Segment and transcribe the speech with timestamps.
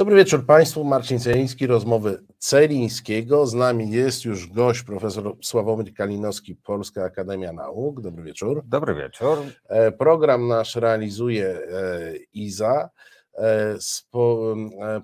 [0.00, 0.84] Dobry wieczór Państwu.
[0.84, 3.46] Marcin Celiński, rozmowy Celińskiego.
[3.46, 8.00] Z nami jest już gość, profesor Sławomir Kalinowski, Polska Akademia Nauk.
[8.00, 8.62] Dobry wieczór.
[8.66, 9.38] Dobry wieczór.
[9.68, 12.90] E, program nasz realizuje e, Iza.
[13.34, 13.76] E,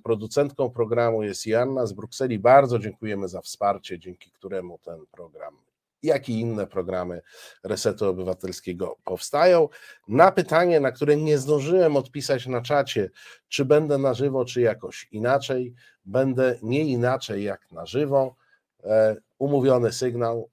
[0.04, 2.38] producentką programu jest Joanna z Brukseli.
[2.38, 5.65] Bardzo dziękujemy za wsparcie, dzięki któremu ten program
[6.02, 7.22] jak i inne programy
[7.64, 9.68] Resetu Obywatelskiego powstają.
[10.08, 13.10] Na pytanie, na które nie zdążyłem odpisać na czacie,
[13.48, 15.74] czy będę na żywo, czy jakoś inaczej,
[16.04, 18.36] będę nie inaczej jak na żywo.
[18.84, 20.50] E, umówiony sygnał.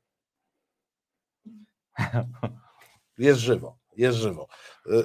[3.18, 4.48] Jest żywo, jest żywo.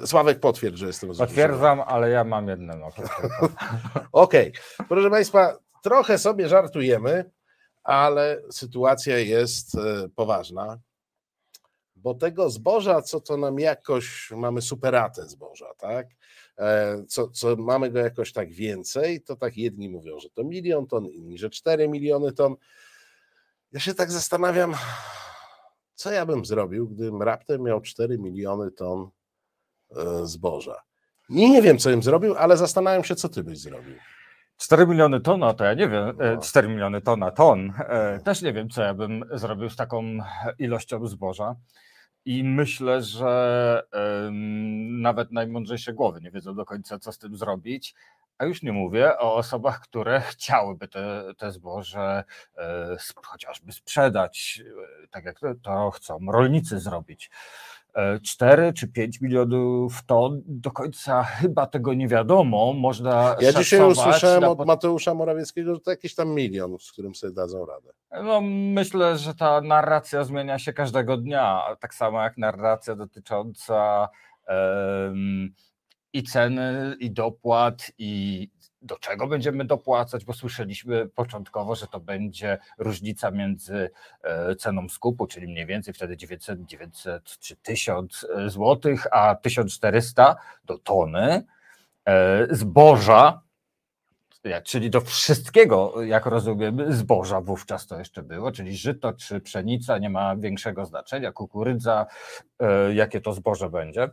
[0.03, 2.75] E, Sławek potwierdź, że jestem Potwierdzam, ale ja mam jedno.
[2.75, 2.87] No,
[4.11, 4.87] Okej, okay.
[4.87, 7.31] proszę Państwa, trochę sobie żartujemy
[7.83, 10.79] ale sytuacja jest e, poważna,
[11.95, 16.07] bo tego zboża, co to nam jakoś, mamy superatę zboża, tak?
[16.57, 20.87] E, co, co mamy go jakoś tak więcej, to tak jedni mówią, że to milion
[20.87, 22.55] ton, inni, że 4 miliony ton.
[23.71, 24.75] Ja się tak zastanawiam,
[25.95, 29.09] co ja bym zrobił, gdybym raptem miał 4 miliony ton
[29.95, 30.81] e, zboża.
[31.29, 33.95] I nie wiem, co bym zrobił, ale zastanawiam się, co ty byś zrobił.
[34.59, 36.73] 4 miliony tona, to ja nie wiem, 4 no.
[36.73, 40.03] miliony tona ton, e, też nie wiem, co ja bym zrobił z taką
[40.59, 41.55] ilością zboża.
[42.25, 43.83] I myślę, że
[45.01, 47.95] nawet najmądrzejsze głowy nie wiedzą do końca, co z tym zrobić.
[48.37, 52.23] A już nie mówię o osobach, które chciałyby te, te zboże
[52.57, 54.61] e, chociażby sprzedać,
[55.03, 57.29] e, tak jak to chcą rolnicy zrobić.
[58.23, 62.73] 4 e, czy 5 milionów ton, do końca chyba tego nie wiadomo.
[62.73, 67.33] Można ja dzisiaj usłyszałem od Mateusza Morawieckiego, że to jakiś tam milion, z którym sobie
[67.33, 67.91] dadzą radę.
[68.23, 68.41] No,
[68.73, 74.09] myślę, że ta narracja zmienia się każdego dnia, tak samo jak narracja dotycząca
[74.47, 75.53] um,
[76.13, 78.49] i ceny, i dopłat, i
[78.81, 83.89] do czego będziemy dopłacać, bo słyszeliśmy początkowo, że to będzie różnica między
[84.23, 90.35] e, ceną skupu, czyli mniej więcej wtedy 900, 900 czy 1000 e, złotych, a 1400
[90.65, 91.45] do tony
[92.05, 93.41] e, zboża,
[94.63, 100.09] czyli do wszystkiego, jak rozumiem, zboża wówczas to jeszcze było, czyli żyto czy pszenica nie
[100.09, 102.05] ma większego znaczenia, kukurydza,
[102.93, 104.09] jakie to zboże będzie.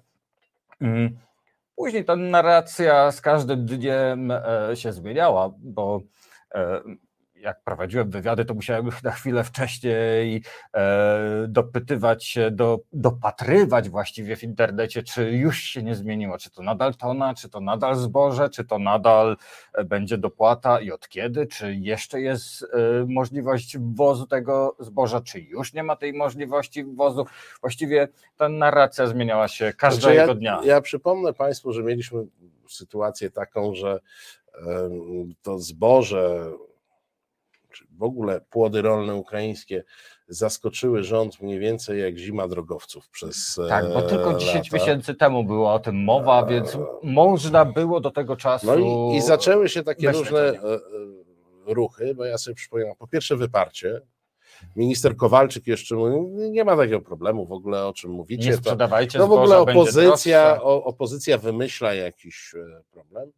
[1.77, 4.43] Później ta narracja z każdym dniem e,
[4.75, 6.01] się zmieniała, bo
[6.55, 6.81] e,
[7.41, 10.43] jak prowadziłem wywiady, to musiałem na chwilę wcześniej
[10.75, 16.63] e, dopytywać się, do, dopatrywać właściwie w internecie, czy już się nie zmieniło, czy to
[16.63, 19.37] nadal tona, czy to nadal zboże, czy to nadal
[19.75, 22.67] e, będzie dopłata i od kiedy, czy jeszcze jest e,
[23.09, 27.27] możliwość wwozu tego zboża, czy już nie ma tej możliwości wwozu.
[27.61, 30.61] Właściwie ta narracja zmieniała się każdego znaczy ja, dnia.
[30.65, 32.27] Ja przypomnę Państwu, że mieliśmy
[32.69, 34.01] sytuację taką, że
[35.43, 36.53] to zboże
[37.77, 39.85] czy w ogóle płody rolne ukraińskie
[40.29, 43.61] zaskoczyły rząd mniej więcej jak zima drogowców przez.
[43.69, 44.77] Tak, bo tylko 10 lata.
[44.77, 48.67] miesięcy temu była o tym mowa, więc można było do tego czasu.
[48.67, 50.79] No i, i zaczęły się takie różne e, e,
[51.67, 54.01] ruchy, bo ja sobie przypominam, po pierwsze wyparcie,
[54.77, 58.51] Minister Kowalczyk jeszcze mówi, nie ma takiego problemu w ogóle, o czym mówicie.
[58.51, 63.33] Nie sprzedawajcie No w ogóle opozycja, opozycja wymyśla jakiś e, problem.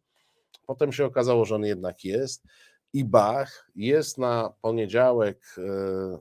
[0.65, 2.43] Potem się okazało, że on jednak jest
[2.93, 5.61] i Bach jest na poniedziałek, e,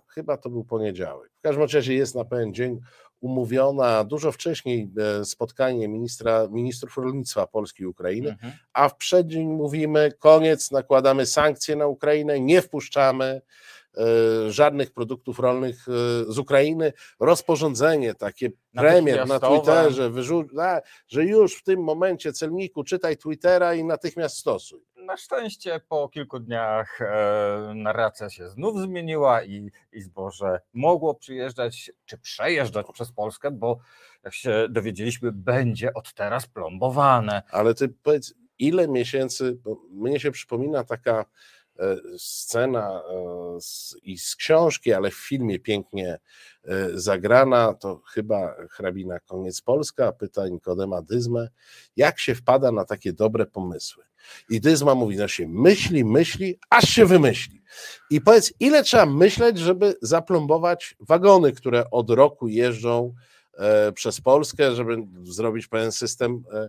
[0.06, 2.80] chyba to był poniedziałek, w każdym razie jest na pewien dzień
[3.20, 4.90] umówiona dużo wcześniej
[5.20, 8.52] e, spotkanie ministra, ministrów rolnictwa Polski i Ukrainy, mhm.
[8.72, 13.40] a w przeddzień mówimy koniec, nakładamy sankcje na Ukrainę, nie wpuszczamy
[13.96, 15.86] e, żadnych produktów rolnych
[16.28, 16.92] z Ukrainy.
[17.20, 20.10] Rozporządzenie, takie premier na Twitterze,
[21.08, 26.40] że już w tym momencie celniku czytaj Twittera i natychmiast stosuj na szczęście po kilku
[26.40, 33.50] dniach e, narracja się znów zmieniła i, i zboże mogło przyjeżdżać czy przejeżdżać przez Polskę,
[33.50, 33.78] bo
[34.24, 37.42] jak się dowiedzieliśmy, będzie od teraz plombowane.
[37.50, 41.24] Ale ty powiedz, ile miesięcy, bo mnie się przypomina taka
[42.18, 46.18] scena e, z, i z książki, ale w filmie pięknie
[46.64, 51.48] e, zagrana, to chyba hrabina Koniec Polska pyta Nikodema Dyzmę,
[51.96, 54.04] jak się wpada na takie dobre pomysły.
[54.50, 57.62] I Dyzma mówi, no się myśli, myśli, aż się wymyśli.
[58.10, 63.37] I powiedz, ile trzeba myśleć, żeby zaplombować wagony, które od roku jeżdżą e,
[63.94, 66.68] przez Polskę, żeby zrobić pewien system e,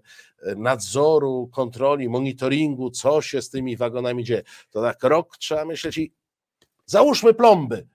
[0.51, 4.44] e, nadzoru, kontroli, monitoringu, co się z tymi wagonami dzieje.
[4.69, 6.13] To tak rok trzeba myśleć i
[6.86, 7.88] załóżmy plomby.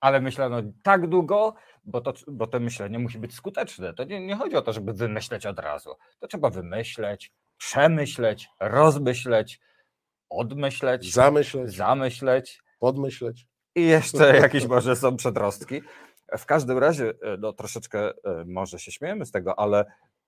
[0.00, 1.54] Ale myślano tak długo,
[1.84, 3.94] bo to, bo to myślenie musi być skuteczne.
[3.94, 5.90] To nie, nie chodzi o to, żeby wymyśleć od razu.
[6.18, 9.60] To trzeba wymyśleć, przemyśleć, rozmyśleć,
[10.30, 13.46] odmyśleć, zamyśleć, zamyśleć, podmyśleć.
[13.74, 15.82] I jeszcze jakieś może są przedrostki.
[16.38, 18.12] W każdym razie, e, no troszeczkę e,
[18.46, 19.84] może się śmiejemy z tego, ale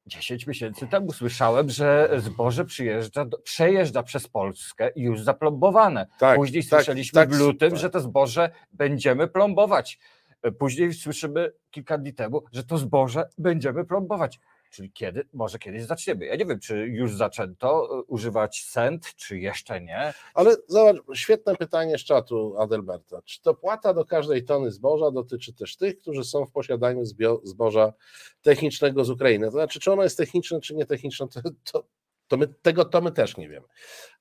[0.06, 6.06] 10 miesięcy temu słyszałem, że zboże przyjeżdża, przejeżdża przez Polskę już zaplombowane.
[6.18, 7.78] Tak, Później tak, słyszeliśmy tak, w lutym, tak.
[7.78, 9.98] że to zboże będziemy plombować.
[10.42, 14.40] E, Później słyszymy kilka dni temu, że to zboże będziemy plombować.
[14.76, 15.28] Czyli kiedy?
[15.32, 16.26] Może kiedyś zaczniemy.
[16.26, 20.14] Ja nie wiem, czy już zaczęto e, używać sent, czy jeszcze nie.
[20.34, 23.22] Ale zobacz, świetne pytanie z czatu Adelberta.
[23.22, 27.04] Czy to płata do każdej tony zboża dotyczy też tych, którzy są w posiadaniu
[27.42, 27.92] zboża
[28.42, 29.46] technicznego z Ukrainy?
[29.46, 31.40] To znaczy, czy ono jest techniczne, czy nietechniczne, to,
[31.72, 31.86] to,
[32.28, 33.66] to my, tego to my też nie wiemy.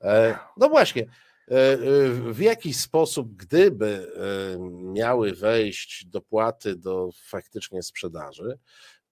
[0.02, 1.08] E, no właśnie, e,
[2.32, 4.12] w jaki sposób, gdyby
[4.94, 8.58] miały wejść dopłaty do faktycznie sprzedaży,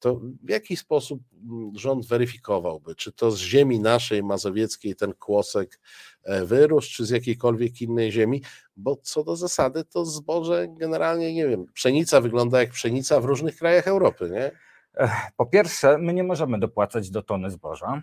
[0.04, 5.80] to w jaki sposób mm, rząd weryfikowałby, czy to z ziemi naszej mazowieckiej ten kłosek
[6.24, 8.42] e, wyrósł, czy z jakiejkolwiek innej ziemi,
[8.78, 13.58] bo co do zasady to zboże generalnie, nie wiem, pszenica wygląda jak pszenica w różnych
[13.58, 14.52] krajach Europy, nie?
[15.38, 18.02] Po pierwsze, my nie możemy dopłacać do tony zboża,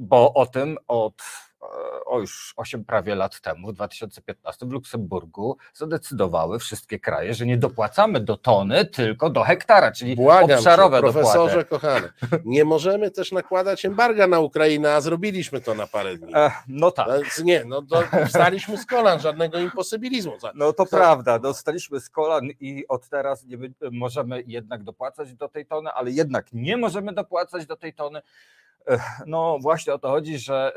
[0.00, 1.22] bo o tym od
[1.62, 7.46] e, o już 8 prawie lat temu, w 2015 w Luksemburgu zadecydowały wszystkie kraje, że
[7.46, 11.68] nie dopłacamy do tony, tylko do hektara, czyli Błagam obszarowe cię, profesorze dopłaty.
[11.68, 12.08] kochany,
[12.44, 16.32] nie możemy też nakładać embarga na Ukrainę, a zrobiliśmy to na parę dni.
[16.34, 17.08] Ech, No tak.
[17.12, 20.32] Więc nie, no to wstaliśmy z kolan, żadnego imposybilizmu.
[20.54, 23.56] No to prawda, dostaliśmy z kolan i od teraz nie
[23.92, 28.22] możemy jednak dopłacać do tej tony, ale jednak nie możemy dopłacać do tej tony.
[29.26, 30.72] No właśnie o to chodzi, że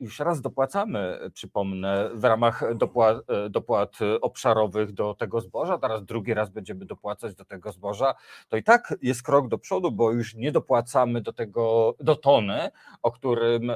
[0.00, 3.18] już raz dopłacamy, przypomnę, w ramach dopłat,
[3.50, 8.14] dopłat obszarowych do tego zboża, teraz drugi raz będziemy dopłacać do tego zboża,
[8.48, 12.70] to i tak jest krok do przodu, bo już nie dopłacamy do tego, do tony,
[13.02, 13.72] o którym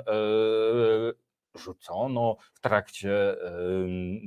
[1.59, 3.37] rzucono w trakcie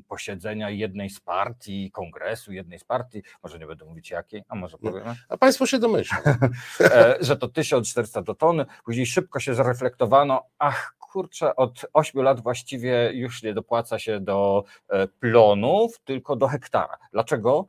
[0.08, 4.78] posiedzenia jednej z partii, kongresu jednej z partii, może nie będę mówić jakiej, a może
[4.81, 4.92] No.
[4.92, 6.18] powiemy, A Państwo się domyślą.
[6.80, 12.42] e, że to 1400 do tony, później szybko się zreflektowano, ach kurczę, od 8 lat
[12.42, 16.98] właściwie już nie dopłaca się do e, plonów, tylko do hektara.
[17.12, 17.66] Dlaczego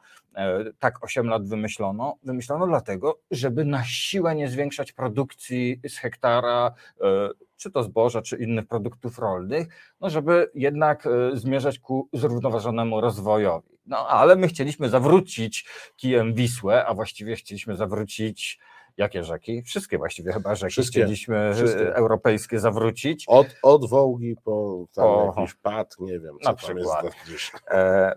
[0.79, 2.17] tak 8 lat wymyślono?
[2.23, 8.37] Wymyślono dlatego, żeby na siłę nie zwiększać produkcji z hektara, e, czy to zboża, czy
[8.37, 9.67] innych produktów rolnych,
[10.01, 13.79] no żeby jednak e, zmierzać ku zrównoważonemu rozwojowi.
[13.87, 15.67] No ale my chcieliśmy zawrócić
[15.97, 18.59] kijem Wisłę, a właściwie chcieliśmy zawrócić
[18.97, 19.63] jakie rzeki?
[19.63, 21.95] Wszystkie właściwie chyba rzeki Wszystkie, chcieliśmy e, wszystkie.
[21.95, 23.25] europejskie zawrócić.
[23.29, 27.05] Od, od Wołgi po tam jakiś pad, nie wiem, co Na tam przykład.
[27.05, 27.53] jest.
[27.71, 28.15] E,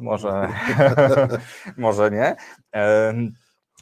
[0.00, 0.48] Może,
[1.76, 2.36] może nie.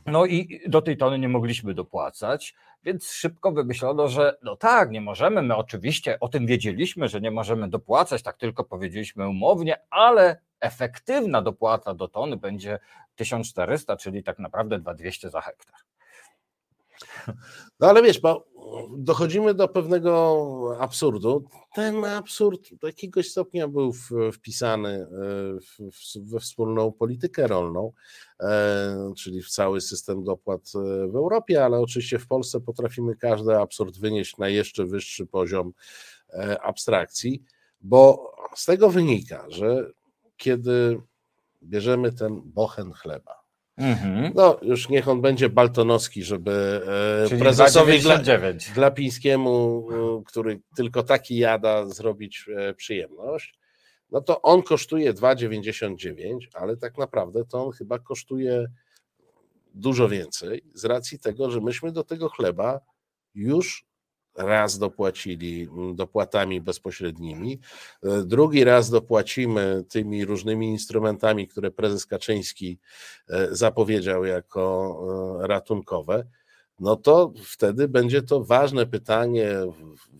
[0.06, 2.54] No i do tej tony nie mogliśmy dopłacać,
[2.84, 7.31] więc szybko wymyślono, że no tak, nie możemy, my oczywiście o tym wiedzieliśmy, że nie
[7.31, 12.78] możemy dopłacać, tak tylko powiedzieliśmy umownie, ale efektywna dopłata do tony będzie
[13.14, 15.76] 1400, czyli tak naprawdę 2200 za hektar.
[17.81, 18.46] No ale wiesz, bo
[18.96, 21.44] dochodzimy do pewnego absurdu.
[21.74, 23.92] Ten absurd do jakiegoś stopnia był
[24.32, 25.06] wpisany e,
[26.16, 27.92] we wspólną politykę rolną,
[28.40, 33.58] e, czyli w cały system dopłat e, w Europie, ale oczywiście w Polsce potrafimy każdy
[33.58, 35.72] absurd wynieść na jeszcze wyższy poziom
[36.62, 37.42] abstrakcji,
[37.80, 39.91] bo z tego wynika, że
[40.36, 41.00] kiedy
[41.62, 43.42] bierzemy ten bochen chleba,
[43.76, 44.32] Mhm.
[44.34, 46.82] no, już niech on będzie baltonowski, żeby
[47.24, 48.74] e, Czyli prezesowi Gla, 2,99.
[48.74, 49.88] Glapińskiemu,
[50.20, 53.58] e, który tylko taki jada, zrobić e, przyjemność.
[54.10, 58.67] No to on kosztuje 2,99, ale tak naprawdę to on chyba kosztuje
[59.74, 62.81] dużo więcej z racji tego, że myśmy do tego chleba
[63.34, 63.84] już
[64.36, 67.60] raz dopłacili mm, dopłatami bezpośrednimi,
[68.03, 72.79] e, drugi raz dopłacimy tymi różnymi instrumentami, które prezes Kaczyński
[73.29, 76.27] e, zapowiedział jako e, ratunkowe,
[76.81, 79.48] no to wtedy będzie to ważne pytanie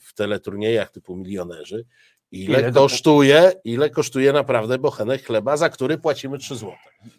[0.01, 1.85] w- teleturniejach typu milionerzy,
[2.33, 6.73] ile, Ile kosztuje, ile kosztuje naprawdę bochenek chleba, za który płacimy 3 zł.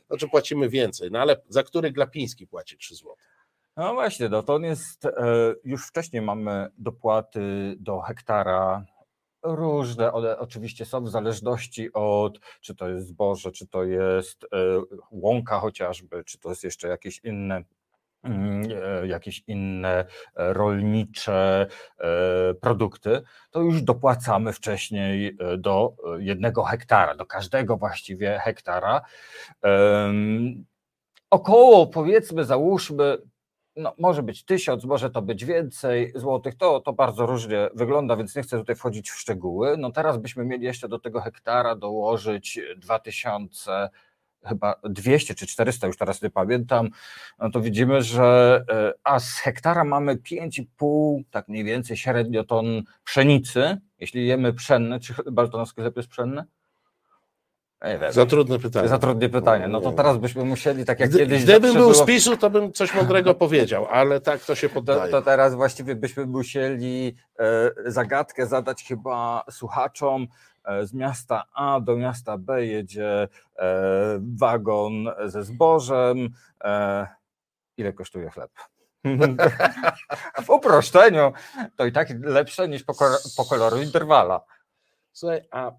[0.08, 3.16] Znaczy płacimy więcej, no ale za który Glapiński płaci 3 zł.
[3.78, 5.12] No właśnie, no to jest, e,
[5.64, 8.86] już wcześniej mamy dopłaty do hektara
[9.44, 14.48] różne, one oczywiście są w zależności od, czy to jest zboże, czy to jest e,
[15.12, 17.64] łąka chociażby, czy to jest jeszcze jakieś inne
[18.24, 18.64] mm,
[19.04, 21.68] e, jakieś inne rolnicze
[22.62, 29.02] produkty, to już dopłacamy wcześniej do jednego hektara, do każdego właściwie hektara.
[31.30, 33.18] Około powiedzmy, załóżmy
[33.76, 38.36] no, może być tysiąc, może to być więcej złotych, to, to bardzo różnie wygląda, więc
[38.36, 39.78] nie chcę tutaj wchodzić w szczegóły.
[39.78, 43.90] No teraz byśmy mieli jeszcze do tego hektara dołożyć 2000
[44.46, 46.90] chyba 200 czy 400, już teraz nie pamiętam,
[47.40, 52.84] no to widzimy, że e, a z hektara mamy 5,5, tak mniej więcej średnio ton
[53.04, 56.44] pszenicy, jeśli jemy pszenne, czy baltonowski chleb jest pszenny?
[58.10, 58.88] Za trudne pytanie.
[58.88, 59.68] Za trudne pytanie.
[59.68, 61.44] No to teraz byśmy musieli, tak jak Gdy, kiedyś.
[61.44, 65.00] Gdybym był z PiSu, to bym coś mądrego powiedział, ale tak to się poddaje.
[65.02, 70.28] To, to teraz właściwie byśmy musieli e, zagadkę zadać chyba słuchaczom.
[70.66, 73.28] E, z miasta A do miasta B jedzie
[73.60, 76.30] e, wagon ze zbożem.
[76.64, 77.08] E,
[77.78, 78.52] ile kosztuje chleb?
[80.46, 81.34] w uproszczeniu
[81.76, 82.94] to i tak lepsze niż po,
[83.38, 84.42] po koloru interwala.
[85.12, 85.72] Słuchaj, a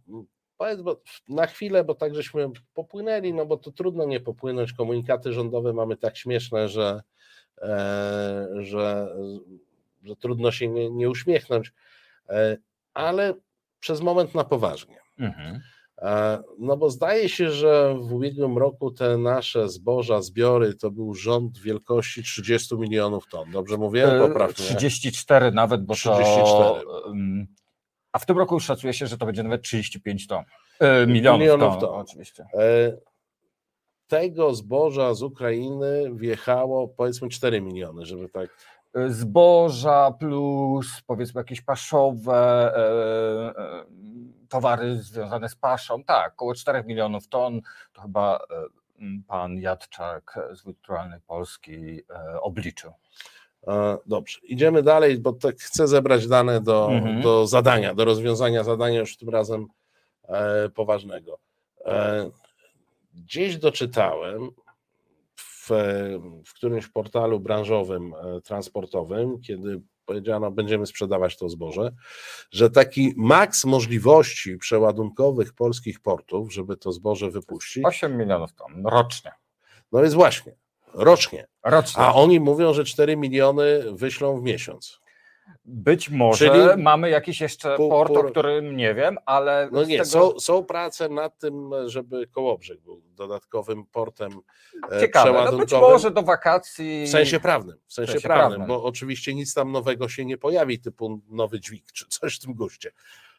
[0.59, 4.73] powiedz, bo na chwilę, bo tak żeśmy popłynęli, no bo to trudno nie popłynąć.
[4.73, 7.03] Komunikaty rządowe mamy tak śmieszne, że,
[7.63, 9.17] e, że,
[10.03, 11.73] że trudno się nie, nie uśmiechnąć,
[12.29, 12.57] e,
[12.95, 13.35] ale
[13.81, 14.99] przez moment na poważnie.
[15.19, 15.61] Mhm.
[15.99, 21.15] E, no bo zdaje się, że w ubiegłym roku te nasze zboża, zbiory to był
[21.15, 23.51] rząd wielkości 30 milionów ton.
[23.51, 24.13] Dobrze mówię?
[24.13, 24.55] E, Poprawnie.
[24.55, 26.45] 34 nawet, bo 34.
[26.45, 27.13] to
[28.15, 30.45] a w tym roku już szacuje się, że to będzie nawet 35 ton.
[30.81, 32.47] E, milionów, milionów ton, ton, oczywiście.
[32.55, 32.97] E,
[34.07, 38.51] tego zboża z Ukrainy wjechało powiedzmy 4 miliony, żeby tak.
[38.95, 43.85] E, zboża plus powiedzmy jakieś paszowe, e, e,
[44.49, 47.61] towary związane z paszą, tak, około 4 milionów ton,
[47.93, 52.01] to chyba e, pan Jadczak z Wirtualnej Polski
[52.41, 52.93] obliczył.
[54.07, 57.23] Dobrze, idziemy dalej, bo tak chcę zebrać dane do, mhm.
[57.23, 59.67] do zadania, do rozwiązania zadania już tym razem
[60.29, 61.39] e, poważnego.
[61.85, 62.31] E,
[63.15, 64.51] gdzieś doczytałem
[65.37, 65.71] w,
[66.47, 71.93] w którymś portalu branżowym, e, transportowym, kiedy powiedziano, będziemy sprzedawać to zboże,
[72.51, 77.85] że taki maks możliwości przeładunkowych polskich portów, żeby to zboże wypuścić.
[77.85, 79.33] 8 milionów ton rocznie.
[79.93, 80.57] No więc właśnie,
[80.95, 81.47] rocznie.
[81.65, 82.03] rocznie.
[82.03, 85.05] A oni mówią, że 4 miliony wyślą w miesiąc.
[85.65, 88.19] Być może Czyli mamy jakiś jeszcze pół, port, pół...
[88.19, 89.69] o którym nie wiem, ale.
[89.73, 90.11] No nie, tego...
[90.11, 94.33] są, są prace nad tym, żeby Kołobrzeg był dodatkowym portem
[94.93, 97.07] e, Ciekawe, no być może do wakacji.
[97.07, 100.25] W sensie prawnym, w sensie, w sensie prawnym, prawnym, bo oczywiście nic tam nowego się
[100.25, 102.93] nie pojawi, typu nowy dźwig czy coś w tym guście.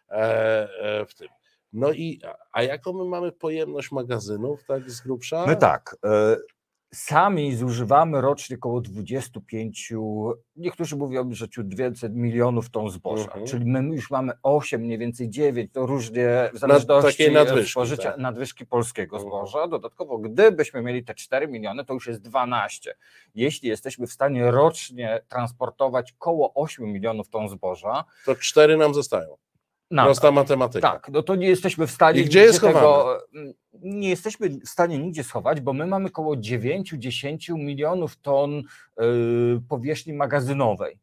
[0.10, 1.28] E, e, w tym.
[1.74, 2.20] No i,
[2.52, 5.46] a jaką my mamy pojemność magazynów, tak z grubsza?
[5.46, 6.38] My tak, e,
[6.94, 9.94] Sami zużywamy rocznie około 25,
[10.56, 13.46] niektórzy mówią, że ciut więcej milionów ton zboża, mhm.
[13.46, 18.18] czyli my już mamy 8, mniej więcej 9, to różnie w zależności nadwyżki, spożycia, tak.
[18.18, 19.30] nadwyżki polskiego mhm.
[19.30, 19.68] zboża.
[19.68, 22.96] Dodatkowo, gdybyśmy mieli te 4 miliony, to już jest 12.
[23.36, 29.38] Jeśli jesteśmy w stanie rocznie transportować około 8 milionów ton zboża, to 4 nam zostają.
[29.92, 30.06] Nadal.
[30.06, 30.92] Prosta matematyka.
[30.92, 32.22] Tak, no to nie jesteśmy w stanie.
[32.22, 33.18] I gdzie jest tego,
[33.74, 38.64] Nie jesteśmy w stanie nigdzie schować, bo my mamy około 9-10 milionów ton
[39.00, 41.00] yy, powierzchni magazynowej.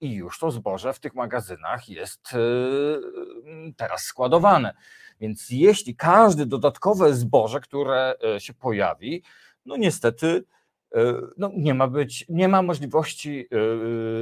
[0.00, 4.74] I już to zboże w tych magazynach jest yy, teraz składowane.
[5.20, 9.22] Więc jeśli każde dodatkowe zboże, które yy, się pojawi,
[9.66, 10.44] no niestety
[11.36, 13.56] no, nie ma być, nie ma możliwości e,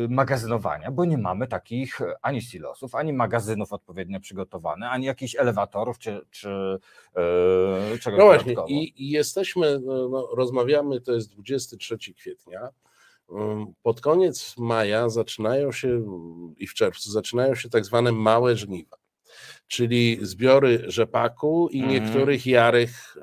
[0.09, 6.21] magazynowania, bo nie mamy takich ani silosów, ani magazynów odpowiednio przygotowanych, ani jakichś elewatorów, czy,
[6.31, 6.49] czy
[8.01, 12.69] czegoś No właśnie, i, i, jesteśmy, no, no, rozmawiamy, to jest 23 kwietnia.
[13.31, 16.03] Mm, pod koniec maja zaczynają się
[16.57, 18.97] i w czerwcu zaczynają się tak zwane małe żniwa
[19.67, 21.91] czyli zbiory rzepaku i mm.
[21.91, 23.17] niektórych jarych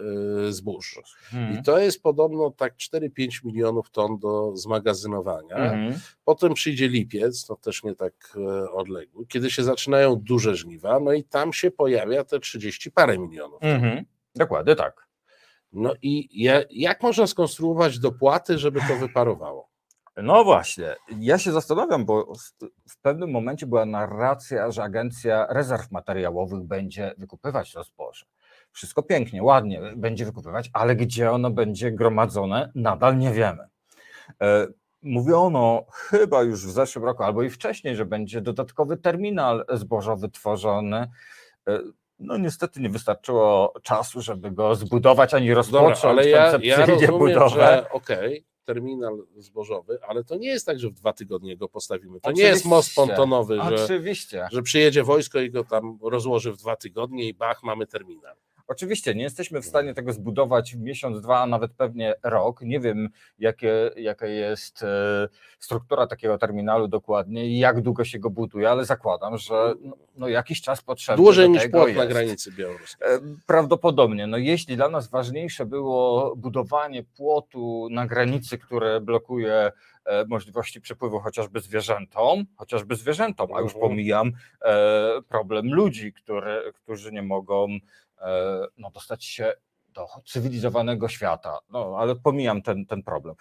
[0.48, 1.00] e, zbóż.
[1.34, 1.60] Mm.
[1.60, 5.56] I to jest podobno tak 4-5 milionów ton do zmagazynowania.
[5.56, 6.00] Mm.
[6.26, 11.14] Potem przyjdzie lipiec, to też nie tak e, odległy, kiedy się zaczynają duże żniwa, no
[11.14, 13.62] i tam się pojawia te 30 parę milionów.
[13.62, 14.04] -hmm.
[14.36, 15.08] Dokładnie tak.
[15.74, 19.71] No i jak można skonstruować dopłaty, żeby to wyparowało?
[20.18, 22.34] No właśnie, ja się zastanawiam, bo
[22.90, 28.26] w pewnym momencie była narracja, że Agencja Rezerw Materiałowych będzie wykupywać to zboże.
[28.72, 33.68] Wszystko pięknie, ładnie będzie wykupywać, ale gdzie ono będzie gromadzone, nadal nie wiemy.
[34.42, 34.68] E,
[35.02, 41.08] mówiono chyba już w zeszłym roku, albo i wcześniej, że będzie dodatkowy terminal zbożowy tworzony.
[41.68, 41.80] E,
[42.20, 47.18] no niestety nie wystarczyło czasu, żeby go zbudować ani rozpocząć Dobra, ale ja, ja rozumiem,
[47.18, 47.50] budowę.
[47.50, 51.70] że okej, okay, terminal zbożowy, ale to nie jest tak, że w dwa tygodnie go
[51.70, 52.20] postawimy.
[52.20, 52.44] To Oczywiście.
[52.44, 53.88] nie jest most pontonowy, że,
[54.52, 58.36] że przyjedzie wojsko i go tam rozłoży w dwa tygodnie i bach, mamy terminal.
[58.72, 62.62] Oczywiście nie jesteśmy w stanie tego zbudować w miesiąc, dwa, a nawet pewnie rok.
[62.62, 63.10] Nie wiem,
[63.40, 65.28] jakie, jaka jest e,
[65.60, 70.28] struktura takiego terminalu dokładnie i jak długo się go buduje, ale zakładam, że no, no
[70.28, 71.24] jakiś czas potrzebny.
[71.24, 73.08] Dłużej niż płot na granicy białoruskiej.
[73.08, 74.28] E, prawdopodobnie.
[74.28, 79.72] No jeśli dla nas ważniejsze było budowanie płotu na granicy, które blokuje
[80.06, 83.90] E, możliwości przepływu chociażby zwierzętom, chociażby zwierzętom, a już mhm.
[83.90, 84.32] pomijam
[85.30, 87.68] problem ludzi, które, którzy nie mogą
[88.78, 89.54] no, dostać się
[89.90, 91.60] do cywilizowanego świata.
[91.70, 93.36] No, ale pomijam ten, ten problem.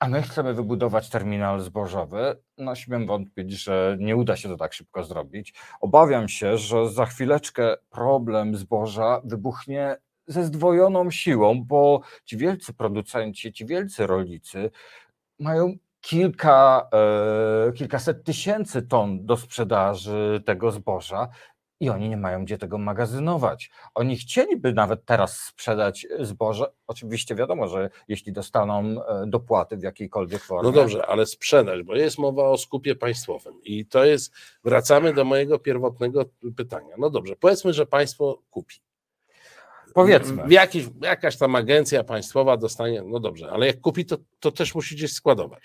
[0.00, 2.42] A my chcemy wybudować terminal zbożowy.
[2.58, 5.54] No, śmiem wątpić, że nie uda się to tak szybko zrobić.
[5.80, 13.52] Obawiam się, że za chwileczkę problem zboża wybuchnie ze zdwojoną siłą, bo ci wielcy producenci,
[13.52, 14.70] ci wielcy rolnicy
[15.38, 16.88] mają kilka,
[17.68, 21.28] e, kilkaset tysięcy ton do sprzedaży tego zboża
[21.80, 23.70] i oni nie mają gdzie tego magazynować.
[23.94, 26.72] Oni chcieliby nawet teraz sprzedać zboże.
[26.86, 30.62] Oczywiście wiadomo, że jeśli dostaną e, dopłaty w jakiejkolwiek formie.
[30.62, 35.24] No dobrze, ale sprzedać, bo jest mowa o skupie państwowym i to jest, wracamy do
[35.24, 36.24] mojego pierwotnego
[36.56, 36.94] pytania.
[36.98, 38.76] No dobrze, powiedzmy, że państwo kupi.
[39.94, 40.42] Powiedzmy.
[40.48, 44.94] Jakiś, jakaś tam agencja państwowa dostanie, no dobrze, ale jak kupi, to, to też musi
[44.94, 45.62] gdzieś składować.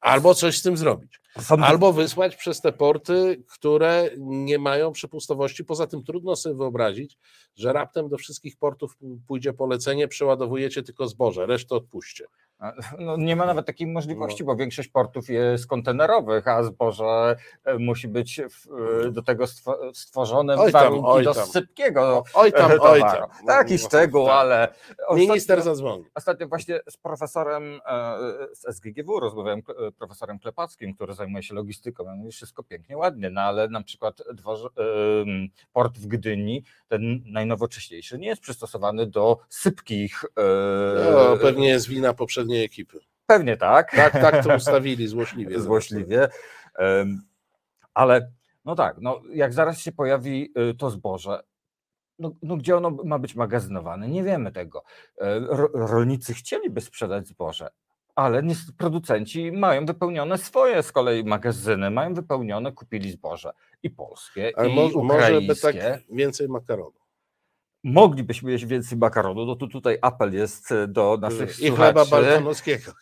[0.00, 1.23] Albo coś z tym zrobić.
[1.62, 5.64] Albo wysłać przez te porty, które nie mają przepustowości.
[5.64, 7.18] Poza tym trudno sobie wyobrazić,
[7.56, 12.24] że raptem do wszystkich portów pójdzie polecenie, przeładowujecie tylko zboże, resztę odpuśćcie.
[12.98, 14.46] No, nie ma nawet takiej możliwości, no.
[14.46, 18.48] bo większość portów jest kontenerowych, a zboże e, musi być e,
[19.10, 19.44] do tego
[19.92, 22.92] stworzone oj warunki oj do sypkiego Oj tam, towaru.
[22.92, 23.28] oj tam.
[23.46, 24.34] Taki szczegół, tak.
[24.34, 24.74] ale...
[25.14, 26.04] Minister zadzwoni.
[26.14, 28.18] Ostatnio właśnie z profesorem e,
[28.52, 29.62] z SGGW rozmawiałem,
[29.98, 32.04] profesorem Klepackim, który zajmuje się logistyką.
[32.04, 34.68] Ja mówię, wszystko pięknie, ładnie, no ale na przykład dworze,
[35.72, 40.24] port w Gdyni, ten najnowocześniejszy, nie jest przystosowany do sypkich...
[41.12, 42.98] No, pewnie jest wina poprzedniej poprzedniej ekipy.
[43.26, 43.90] Pewnie tak.
[43.90, 45.60] Tak, tak to ustawili złośliwie.
[45.60, 46.28] złośliwie.
[47.94, 48.30] Ale
[48.64, 51.42] no tak, no jak zaraz się pojawi y, to zboże,
[52.18, 54.08] no, no, gdzie ono ma być magazynowane?
[54.08, 54.84] Nie wiemy tego.
[55.20, 55.40] E,
[55.74, 57.68] rolnicy chcieliby sprzedać zboże,
[58.14, 58.42] ale
[58.78, 63.52] producenci mają wypełnione swoje z kolei magazyny, mają wypełnione, kupili zboże
[63.82, 65.34] i polskie, ale i mo- ukraińskie.
[65.34, 67.03] Może by tak więcej makaronu
[67.84, 72.92] moglibyśmy jeść więcej makaronu, no to tutaj apel jest e, do naszych I chleba balkanowskiego.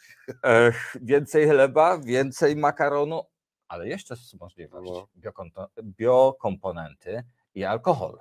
[1.02, 3.22] Więcej chleba, więcej makaronu,
[3.68, 5.68] ale jeszcze jest możliwość no.
[5.82, 8.18] biokomponenty i alkohol.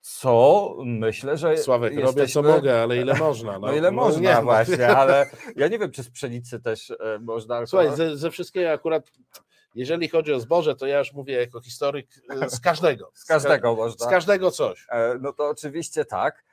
[0.00, 1.56] Co myślę, że.
[1.56, 2.20] Sławek, jesteśmy...
[2.20, 3.52] robię co mogę, ale ile można.
[3.52, 6.90] No, no ile no, można, nie, właśnie, ale ja nie wiem, czy z pszenicy też
[6.90, 7.56] e, można.
[7.56, 7.86] Alkohol...
[7.86, 9.10] Słuchaj, ze, ze wszystkiego akurat
[9.74, 13.10] jeżeli chodzi o zboże, to ja już mówię jako historyk e, z każdego.
[13.14, 14.06] Z każdego można.
[14.06, 14.86] Z każdego coś.
[14.90, 16.44] E, no to oczywiście tak.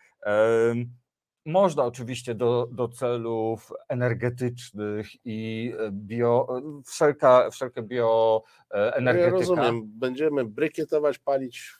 [1.45, 6.47] Można oczywiście do, do celów energetycznych i bio,
[6.85, 9.13] wszelka, wszelkie bioenergetyka.
[9.13, 11.73] Ja rozumiem, będziemy brykietować, palić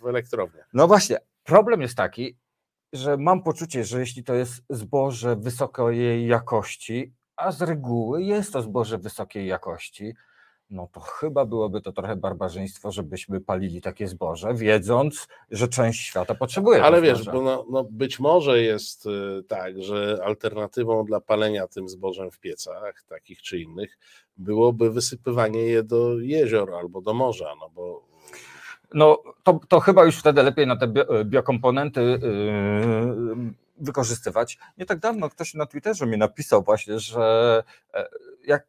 [0.00, 0.68] w elektrowniach.
[0.72, 2.36] No właśnie, problem jest taki,
[2.92, 8.62] że mam poczucie, że jeśli to jest zboże wysokiej jakości, a z reguły jest to
[8.62, 10.14] zboże wysokiej jakości,
[10.72, 16.34] no to chyba byłoby to trochę barbarzyństwo, żebyśmy palili takie zboże, wiedząc, że część świata
[16.34, 16.84] potrzebuje.
[16.84, 21.88] Ale wiesz, bo no, no, być może jest y, tak, że alternatywą dla palenia tym
[21.88, 23.98] zbożem w piecach, takich czy innych,
[24.36, 28.12] byłoby wysypywanie je do jezior albo do morza, no bo
[28.94, 30.92] no to, to chyba już wtedy lepiej na te
[31.24, 34.58] biokomponenty yy, wykorzystywać.
[34.78, 37.62] Nie tak dawno ktoś na Twitterze mi napisał właśnie, że
[37.94, 38.08] e,
[38.46, 38.66] jak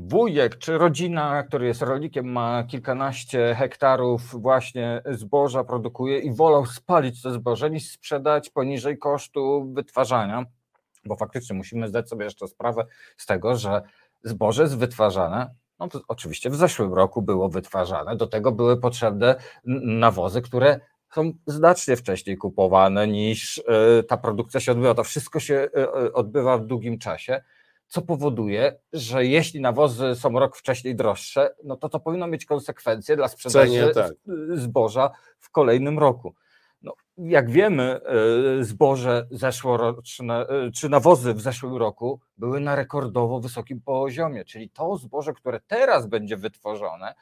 [0.00, 7.22] wujek czy rodzina, który jest rolnikiem, ma kilkanaście hektarów właśnie zboża, produkuje i wolał spalić
[7.22, 10.44] to zboże niż sprzedać poniżej kosztu wytwarzania,
[11.04, 12.86] bo faktycznie musimy zdać sobie jeszcze sprawę
[13.16, 13.82] z tego, że
[14.24, 19.36] zboże jest wytwarzane no to oczywiście w zeszłym roku było wytwarzane, do tego były potrzebne
[19.84, 20.80] nawozy, które
[21.14, 24.94] są znacznie wcześniej kupowane niż e, ta produkcja się odbywa.
[24.94, 27.42] To wszystko się e, e, odbywa w długim czasie
[27.88, 33.16] co powoduje, że jeśli nawozy są rok wcześniej droższe, no to to powinno mieć konsekwencje
[33.16, 34.12] dla sprzedaży Cenie, tak.
[34.54, 36.34] zboża w kolejnym roku.
[36.82, 38.00] No, jak wiemy,
[38.60, 44.70] e, zboże zeszłoroczne, e, czy nawozy w zeszłym roku były na rekordowo wysokim poziomie, czyli
[44.70, 47.14] to zboże, które teraz będzie wytworzone,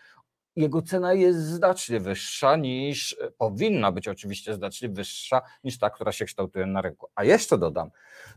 [0.57, 6.25] jego cena jest znacznie wyższa niż, powinna być oczywiście znacznie wyższa niż ta, która się
[6.25, 7.07] kształtuje na rynku.
[7.15, 7.91] A jeszcze dodam,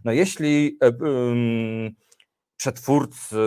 [0.03, 1.91] no jeśli yy,
[2.59, 3.37] przetwórcy,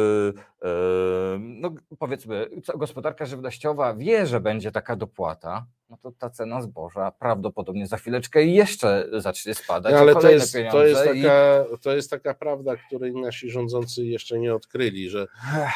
[1.39, 2.47] no powiedzmy,
[2.77, 8.45] gospodarka żywnościowa wie, że będzie taka dopłata, no to ta cena zboża prawdopodobnie za chwileczkę
[8.45, 9.93] jeszcze zacznie spadać.
[9.93, 11.79] No, ale to jest, to, jest taka, i...
[11.79, 15.27] to jest taka prawda, której nasi rządzący jeszcze nie odkryli, że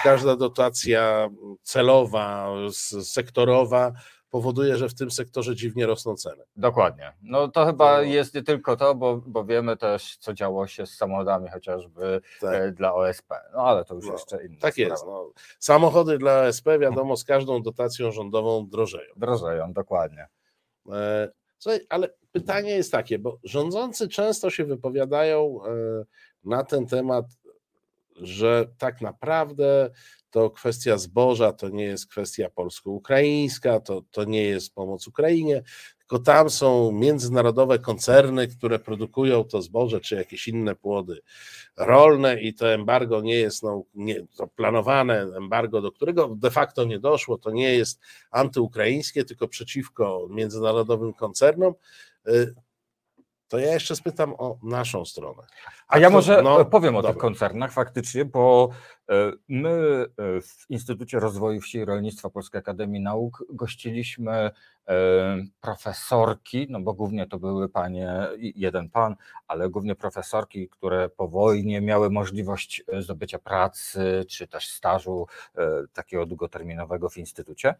[0.03, 1.29] każda dotacja
[1.62, 2.49] celowa,
[3.03, 3.92] sektorowa
[4.37, 6.44] powoduje, że w tym sektorze dziwnie rosną ceny.
[6.57, 7.12] Dokładnie.
[7.22, 8.03] No to chyba to...
[8.03, 12.55] jest nie tylko to, bo, bo wiemy też, co działo się z samochodami chociażby tak.
[12.55, 13.35] E, dla OSP.
[13.53, 14.57] No ale to już no, jeszcze inne.
[14.59, 14.90] Tak sprawa.
[14.90, 15.07] jest.
[15.07, 15.31] No.
[15.59, 19.12] Samochody dla OSP, wiadomo, z każdą dotacją rządową drożeją.
[19.16, 20.27] Drożeją, dokładnie.
[20.92, 25.70] E, słuchaj, ale pytanie jest takie, bo rządzący często się wypowiadają e,
[26.44, 27.25] na ten temat,
[28.21, 29.91] że tak naprawdę
[30.31, 35.63] to kwestia zboża, to nie jest kwestia polsko-ukraińska, to, to nie jest pomoc Ukrainie,
[35.99, 41.21] tylko tam są międzynarodowe koncerny, które produkują to zboże czy jakieś inne płody
[41.77, 46.85] rolne i to embargo nie jest no, nie, to planowane embargo, do którego de facto
[46.85, 48.01] nie doszło, to nie jest
[48.31, 51.75] antyukraińskie, tylko przeciwko międzynarodowym koncernom.
[53.49, 55.43] To ja jeszcze spytam o naszą stronę.
[55.89, 57.13] A, A ja może no, powiem o dobra.
[57.13, 58.69] tych koncernach faktycznie, bo
[59.49, 64.51] my e, w Instytucie Rozwoju Wsi i Rolnictwa Polskiej Akademii Nauk gościliśmy e,
[65.61, 69.16] profesorki, no bo głównie to były panie, jeden pan,
[69.49, 75.27] ale głównie profesorki, które po wojnie miały możliwość zdobycia pracy czy też stażu
[75.92, 77.75] takiego długoterminowego w instytucie.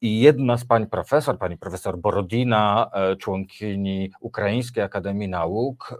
[0.00, 5.98] I jedna z pań profesor, pani profesor Borodina, członkini Ukraińskiej Akademii Nauk,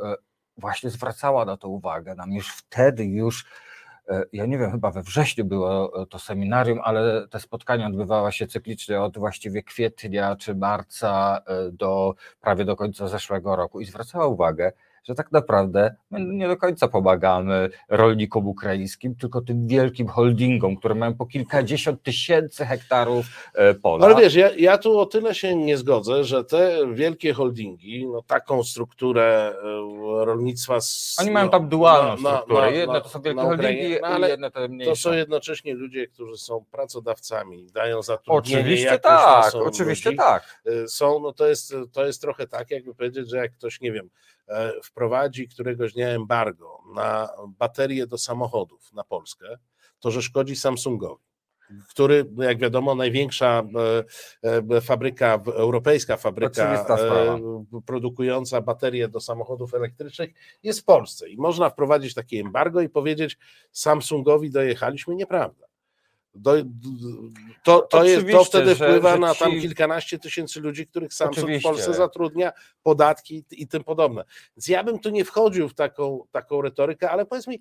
[0.58, 2.14] właśnie zwracała na to uwagę.
[2.14, 3.67] Nam już wtedy, już e,
[4.32, 9.00] ja nie wiem, chyba we wrześniu było to seminarium, ale te spotkania odbywały się cyklicznie
[9.00, 13.80] od właściwie kwietnia czy marca e, do prawie do końca zeszłego roku.
[13.80, 14.72] I zwracała uwagę,
[15.08, 20.94] że tak naprawdę my nie do końca pomagamy rolnikom ukraińskim, tylko tym wielkim holdingom, które
[20.94, 24.06] mają po kilkadziesiąt tysięcy hektarów e, pola.
[24.06, 28.22] Ale wiesz, ja, ja tu o tyle się nie zgodzę, że te wielkie holdingi, no
[28.22, 30.80] taką strukturę e, rolnictwa...
[30.80, 32.60] Z, Oni mają tam dualną no, strukturę.
[32.60, 34.90] Na, jedne to są wielkie holdingi, no, ale jedne to mniejsze.
[34.90, 38.60] To są jednocześnie ludzie, którzy są pracodawcami, dają zatrudnienie.
[38.60, 40.18] Oczywiście tak, oczywiście ludzi.
[40.18, 40.62] tak.
[40.66, 43.92] E, są, no to jest, to jest trochę tak, jakby powiedzieć, że jak ktoś, nie
[43.92, 44.10] wiem,
[44.84, 49.58] wprowadzi któregoś dnia embargo na baterie do samochodów na Polskę,
[50.00, 51.28] to że szkodzi Samsungowi
[51.88, 53.62] który, jak wiadomo, największa
[54.42, 56.84] e, e, fabryka, europejska fabryka
[57.86, 60.30] produkująca baterie do samochodów elektrycznych
[60.62, 61.28] jest w Polsce.
[61.28, 63.38] I można wprowadzić takie embargo i powiedzieć
[63.72, 65.67] Samsungowi dojechaliśmy, nieprawda.
[66.38, 66.54] Do,
[67.64, 71.38] to, to, jest, to wtedy że, wpływa że na tam kilkanaście tysięcy ludzi, których Samsung
[71.38, 71.68] Oczywiście.
[71.68, 74.24] w Polsce zatrudnia, podatki i tym podobne.
[74.56, 77.60] Więc ja bym tu nie wchodził w taką, taką retorykę, ale powiedz mi,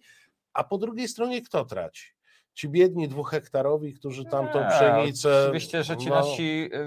[0.53, 2.05] a po drugiej stronie kto traci?
[2.53, 5.43] Ci biedni dwuhektarowi, którzy tam tą pszenicę.
[5.43, 6.79] Oczywiście, że ci no, nasi y,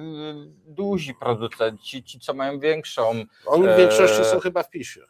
[0.67, 3.25] duzi producenci, ci co mają większą.
[3.47, 4.25] Oni w większości e...
[4.25, 5.01] są chyba w PiSie.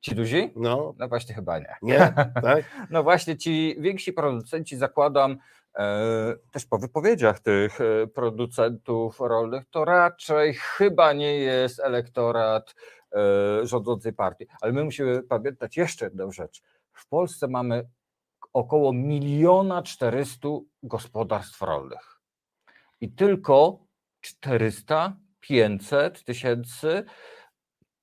[0.00, 0.50] Ci duzi?
[0.56, 0.94] No.
[0.98, 1.76] No właśnie chyba nie.
[1.82, 2.64] Nie, tak?
[2.90, 5.36] No właśnie ci więksi producenci zakładam
[6.50, 12.74] też po wypowiedziach tych e, producentów rolnych, to raczej chyba nie jest elektorat
[13.12, 14.46] e, rządzącej partii.
[14.60, 16.62] Ale my musimy pamiętać jeszcze jedną rzecz.
[16.92, 17.88] W Polsce mamy
[18.52, 22.20] około miliona czterystu gospodarstw rolnych
[23.00, 23.78] i tylko
[24.20, 27.04] 400, 500 tysięcy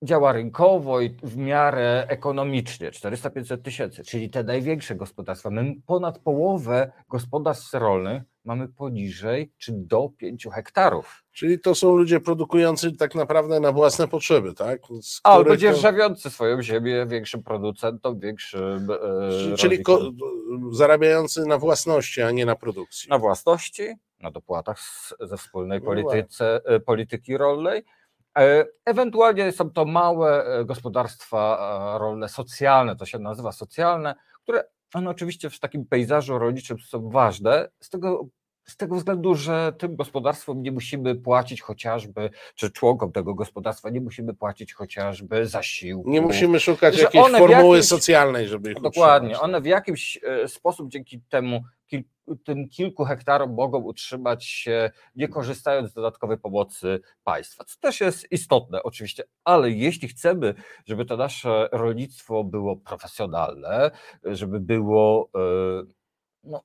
[0.03, 5.49] działa rynkowo i w miarę ekonomicznie, 400-500 tysięcy, czyli te największe gospodarstwa.
[5.49, 11.23] My ponad połowę gospodarstw rolnych mamy poniżej czy do 5 hektarów.
[11.31, 14.81] Czyli to są ludzie produkujący tak naprawdę na własne potrzeby, tak?
[15.23, 16.29] Albo dzierżawiący to...
[16.29, 18.87] swoją ziemię większym producentom, większym.
[19.51, 20.11] E, czyli ko-
[20.71, 23.09] zarabiający na własności, a nie na produkcji.
[23.09, 24.79] Na własności, na dopłatach
[25.19, 28.02] ze wspólnej no polityce, no polityki rolnej E,
[28.85, 31.57] ewentualnie są to małe e, gospodarstwa
[31.95, 37.09] e, rolne socjalne, to się nazywa socjalne, które one oczywiście w takim pejzażu rolniczym są
[37.09, 38.27] ważne, z tego,
[38.65, 44.01] z tego względu, że tym gospodarstwom nie musimy płacić chociażby, czy członkom tego gospodarstwa nie
[44.01, 46.09] musimy płacić chociażby zasiłku.
[46.09, 49.49] Nie musimy szukać jakiejś formuły jakimś, socjalnej, żeby ich Dokładnie, utrzymać.
[49.49, 51.63] one w jakiś sposób dzięki temu
[52.45, 58.31] tym kilku hektarom mogą utrzymać się, nie korzystając z dodatkowej pomocy państwa, co też jest
[58.31, 60.53] istotne oczywiście, ale jeśli chcemy,
[60.85, 63.91] żeby to nasze rolnictwo było profesjonalne,
[64.23, 65.39] żeby było e,
[66.43, 66.61] no,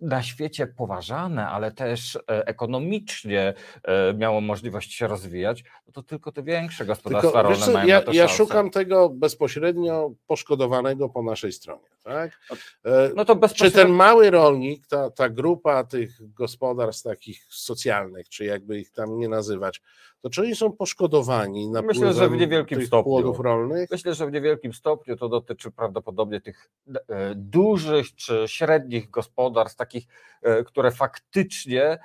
[0.00, 6.32] na świecie poważane, ale też e, ekonomicznie e, miało możliwość się rozwijać, no to tylko
[6.32, 11.08] te większe gospodarstwa tylko, rolne co, mają ja, na to Ja szukam tego bezpośrednio poszkodowanego
[11.08, 11.88] po naszej stronie.
[12.04, 12.40] Tak?
[12.84, 18.44] E, no to Czy ten mały rolnik, ta, ta grupa tych gospodarstw takich socjalnych, czy
[18.44, 19.82] jakby ich tam nie nazywać,
[20.20, 23.04] to czy oni są poszkodowani na Myślę, że w niewielkim stopniu.
[23.04, 23.90] płodów rolnych?
[23.90, 30.06] Myślę, że w niewielkim stopniu to dotyczy prawdopodobnie tych e, dużych czy średnich gospodarstw, takich,
[30.42, 31.98] e, które faktycznie,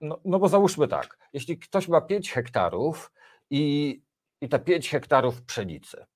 [0.00, 3.12] no, no bo załóżmy tak, jeśli ktoś ma 5 hektarów
[3.50, 4.02] i,
[4.40, 6.06] i te 5 hektarów pszenicy,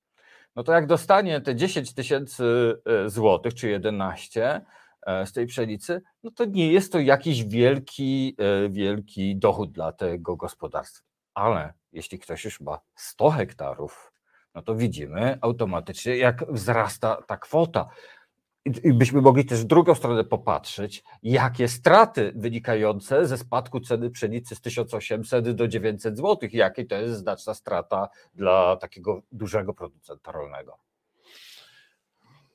[0.57, 2.44] no to jak dostanie te 10 tysięcy
[2.85, 4.61] e, złotych, czy 11 e,
[5.06, 10.36] z tej pszenicy, no to nie jest to jakiś wielki, e, wielki dochód dla tego
[10.36, 11.04] gospodarstwa.
[11.34, 14.12] Ale jeśli ktoś już ma 100 hektarów,
[14.54, 17.88] no to widzimy automatycznie, jak wzrasta ta kwota.
[18.84, 24.54] I byśmy mogli też w drugą stronę popatrzeć, jakie straty wynikające ze spadku ceny pszenicy
[24.54, 30.78] z 1800 do 900 zł, jakie to jest znaczna strata dla takiego dużego producenta rolnego.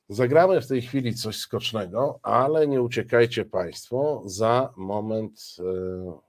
[0.08, 5.62] Zagramy w tej chwili coś skocznego, ale nie uciekajcie Państwo, za moment e,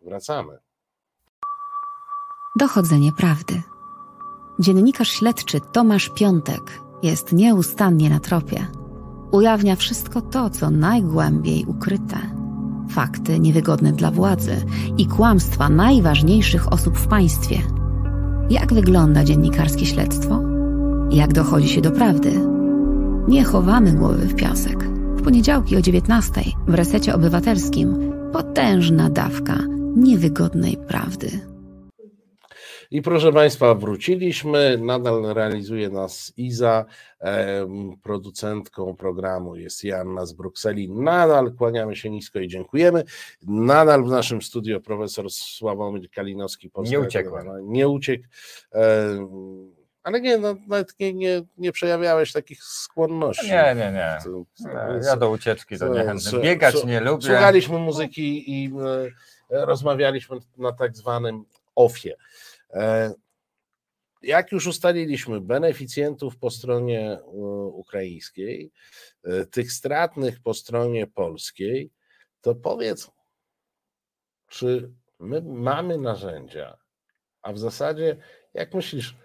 [0.05, 0.57] wracamy.
[2.55, 3.61] Dochodzenie prawdy.
[4.59, 8.67] Dziennikarz śledczy Tomasz Piątek jest nieustannie na tropie
[9.31, 12.17] ujawnia wszystko to, co najgłębiej ukryte.
[12.89, 14.55] Fakty niewygodne dla władzy
[14.97, 17.61] i kłamstwa najważniejszych osób w państwie.
[18.49, 20.41] Jak wygląda dziennikarskie śledztwo?
[21.11, 22.48] Jak dochodzi się do prawdy?
[23.29, 24.83] Nie chowamy głowy w piasek.
[25.15, 29.57] W poniedziałki o 19 w resecie obywatelskim potężna dawka
[29.95, 31.29] niewygodnej prawdy.
[32.91, 34.77] I proszę Państwa, wróciliśmy.
[34.77, 36.85] Nadal realizuje nas Iza,
[38.03, 40.91] producentką programu jest Janna z Brukseli.
[40.91, 43.03] Nadal kłaniamy się nisko i dziękujemy.
[43.47, 46.71] Nadal w naszym studio profesor Sławomir Kalinowski.
[46.77, 47.29] Nie uciekł.
[47.63, 48.23] Nie uciekł.
[50.09, 53.47] Ale nie, no, nawet nie, nie, nie przejawiałeś takich skłonności.
[53.47, 54.17] Nie, nie, nie.
[55.03, 56.39] Ja do ucieczki to niechętnie.
[56.39, 57.27] Biegać nie lubię.
[57.27, 58.71] Słuchaliśmy muzyki i
[59.51, 61.45] e, rozmawialiśmy na tak zwanym
[61.75, 62.15] ofie.
[62.73, 63.13] E,
[64.21, 67.21] jak już ustaliliśmy, beneficjentów po stronie e,
[67.67, 68.71] ukraińskiej,
[69.51, 71.91] tych stratnych po stronie polskiej,
[72.41, 73.11] to powiedz,
[74.47, 76.77] czy my mamy narzędzia,
[77.41, 78.17] a w zasadzie,
[78.53, 79.15] jak myślisz,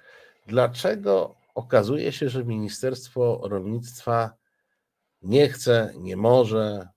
[0.46, 4.30] dlaczego okazuje się, że Ministerstwo Rolnictwa
[5.22, 6.88] nie chce, nie może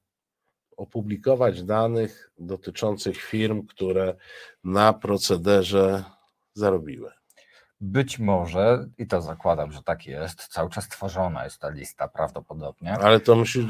[0.77, 4.15] opublikować danych dotyczących firm, które
[4.63, 6.03] na procederze
[6.53, 7.16] zarobiły.
[7.81, 12.93] Być może, i to zakładam, że tak jest, cały czas tworzona jest ta lista prawdopodobnie.
[12.93, 13.65] Ale to myślisz,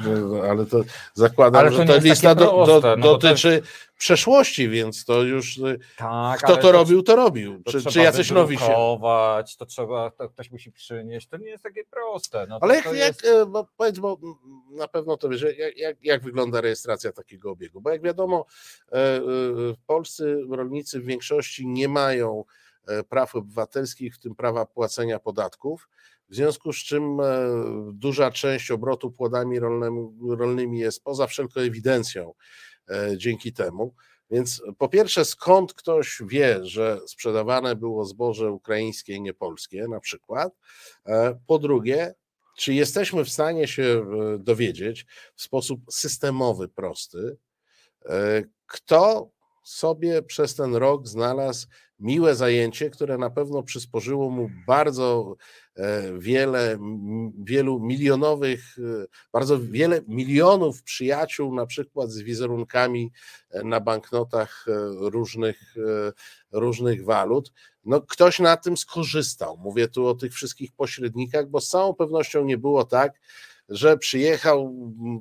[0.50, 0.82] ale to
[1.14, 3.62] zakładam, ale to że ta lista do, do, no dotyczy
[3.98, 7.64] przeszłości, więc to już y, tak, kto to, to, robił, to robił.
[7.64, 9.00] To czy, czy jacyś nowi się.
[9.58, 11.28] To trzeba, to ktoś musi przynieść.
[11.28, 12.48] To nie jest takie proste.
[12.50, 13.24] No ale jak, jest...
[13.24, 14.18] jak y, bo powiedz, bo
[14.72, 17.82] na pewno to wiesz, jak, jak, jak wygląda rejestracja takiego obiegu?
[17.82, 18.46] Bo jak wiadomo,
[18.94, 18.96] y,
[19.88, 22.44] polscy rolnicy w większości nie mają
[23.10, 25.90] praw obywatelskich, w tym prawa płacenia podatków,
[26.30, 27.24] w związku z czym e,
[27.94, 29.60] duża część obrotu płodami
[30.30, 32.34] rolnymi jest poza wszelką ewidencją
[32.90, 33.94] e, dzięki temu.
[34.32, 40.54] Więc po pierwsze, skąd ktoś wie, że sprzedawane było zboże ukraińskie, nie polskie na przykład?
[41.48, 42.14] Po drugie,
[42.58, 44.06] czy jesteśmy w stanie się
[44.40, 47.38] dowiedzieć w sposób systemowy, prosty,
[48.66, 49.30] kto
[49.64, 51.68] sobie przez ten rok znalazł
[52.00, 55.36] miłe zajęcie, które na pewno przysporzyło mu bardzo
[55.76, 56.80] e, wiele,
[57.44, 63.12] wielu milionowych, e, bardzo wiele milionów przyjaciół, na przykład z wizerunkami
[63.50, 64.66] e, na banknotach
[65.00, 65.76] różnych,
[66.52, 67.54] różnych walut.
[67.86, 69.58] No, ktoś na tym skorzystał.
[69.58, 73.20] Mówię tu o tych wszystkich pośrednikach, bo z całą pewnością nie było tak,
[73.70, 74.74] że przyjechał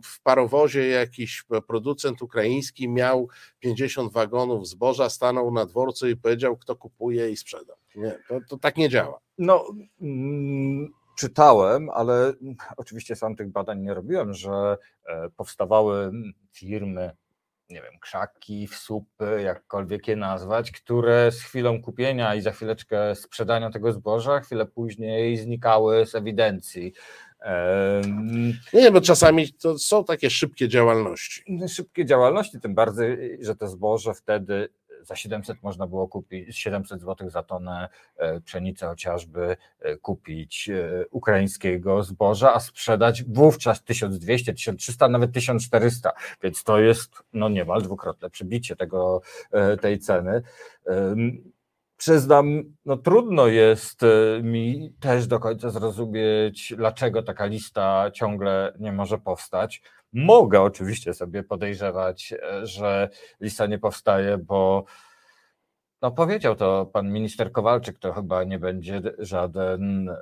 [0.04, 3.28] w parowozie jakiś producent ukraiński, miał
[3.60, 7.74] 50 wagonów zboża, stanął na dworcu i powiedział, kto kupuje i sprzeda.
[7.94, 9.18] Nie, to, to tak nie działa.
[9.38, 9.64] No,
[10.00, 12.32] mm, czytałem, ale
[12.76, 16.12] oczywiście sam tych badań nie robiłem, że e, powstawały
[16.52, 17.10] firmy,
[17.70, 23.70] nie wiem, krzaki, wsupy, jakkolwiek je nazwać, które z chwilą kupienia i za chwileczkę sprzedania
[23.70, 26.92] tego zboża, chwilę później znikały z ewidencji.
[28.72, 31.44] Nie, bo czasami to są takie szybkie działalności.
[31.68, 34.68] Szybkie działalności, tym bardziej, że to zboże wtedy
[35.06, 41.04] za 700 można było kupić, 700 zł za tonę e, pszenicy chociażby e, kupić e,
[41.10, 48.30] ukraińskiego zboża, a sprzedać wówczas 1200, 1300, nawet 1400, więc to jest no niemal dwukrotne
[48.30, 49.22] przybicie tego,
[49.80, 50.42] tej ceny.
[51.96, 54.00] Przyznam, no trudno jest
[54.42, 59.82] mi też do końca zrozumieć, dlaczego taka lista ciągle nie może powstać.
[60.12, 63.08] Mogę oczywiście sobie podejrzewać, e, że
[63.40, 64.84] lista nie powstaje, bo
[66.02, 70.14] no powiedział to pan minister Kowalczyk, to chyba nie będzie żaden, e,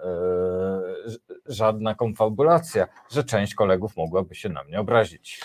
[1.46, 5.40] żadna konfabulacja, że część kolegów mogłaby się na mnie obrazić.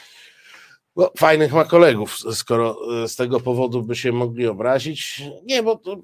[0.96, 5.24] No, fajnych ma kolegów, skoro e, z tego powodu by się mogli obrazić.
[5.44, 5.98] Nie, bo to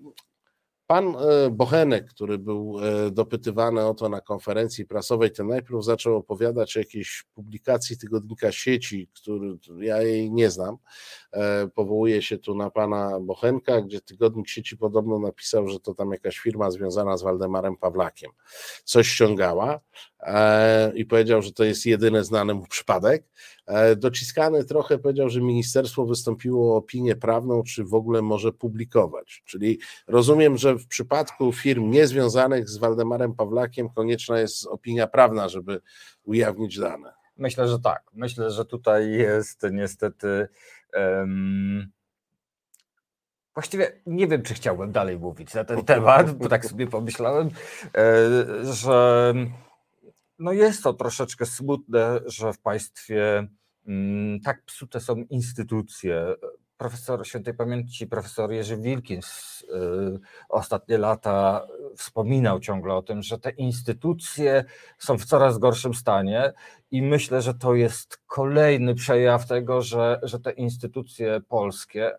[0.88, 6.15] Pan e, Bochenek, który był e, dopytywany o to na konferencji prasowej, ten najpierw zaczął
[6.15, 10.78] opowiadać o jakiejś publikacji tygodnika sieci, który ja jej nie znam.
[11.36, 16.12] E, powołuje się tu na pana Bochenka, gdzie tygodnik sieci podobno napisał, że to tam
[16.12, 18.32] jakaś firma związana z Waldemarem Pawlakiem
[18.84, 19.80] coś ściągała
[20.95, 23.24] i powiedział, że to jest jedyny znany mu przypadek.
[23.98, 29.43] Dociskany trochę powiedział, że ministerstwo wystąpiło o opinię prawną, czy w ogóle może publikować.
[29.45, 35.82] Czyli rozumiem, że w przypadku firm niezwiązanych z Waldemarem Pawlakiem konieczna jest opinia prawna, żeby
[36.24, 37.13] ujawnić dane.
[37.38, 38.04] Myślę, że tak.
[38.13, 40.48] Myślę, że tutaj jest niestety.
[40.96, 41.92] Um...
[43.54, 47.50] Właściwie nie wiem, czy chciałbym dalej mówić na ten temat, bo tak sobie pomyślałem,
[47.98, 49.34] e, że
[50.40, 53.48] no jest to troszeczkę smutne, że w państwie
[53.88, 56.36] mm, tak psute są instytucje
[56.78, 63.50] profesor świętej pamięci, profesor Jerzy Wilkins y, ostatnie lata wspominał ciągle o tym, że te
[63.50, 64.66] instytucje
[64.98, 66.54] są w coraz gorszym stanie
[66.92, 72.12] i myślę, że to jest kolejny przejaw tego, że, że te instytucje polskie,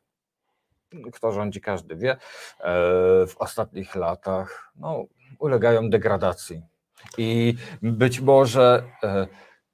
[1.13, 2.17] kto rządzi, każdy wie, e,
[3.27, 5.05] w ostatnich latach no,
[5.39, 6.63] ulegają degradacji.
[7.19, 8.83] I być może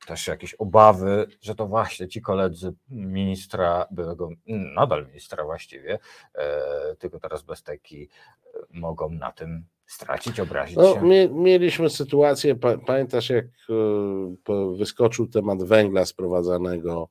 [0.06, 4.28] też jakieś obawy, że to właśnie ci koledzy ministra, byłego,
[4.74, 5.98] nadal ministra właściwie,
[6.34, 8.08] e, tylko teraz bez teki,
[8.54, 11.28] e, mogą na tym stracić, obrazić no, się.
[11.30, 17.08] mieliśmy sytuację, pamiętasz jak e, wyskoczył temat węgla sprowadzanego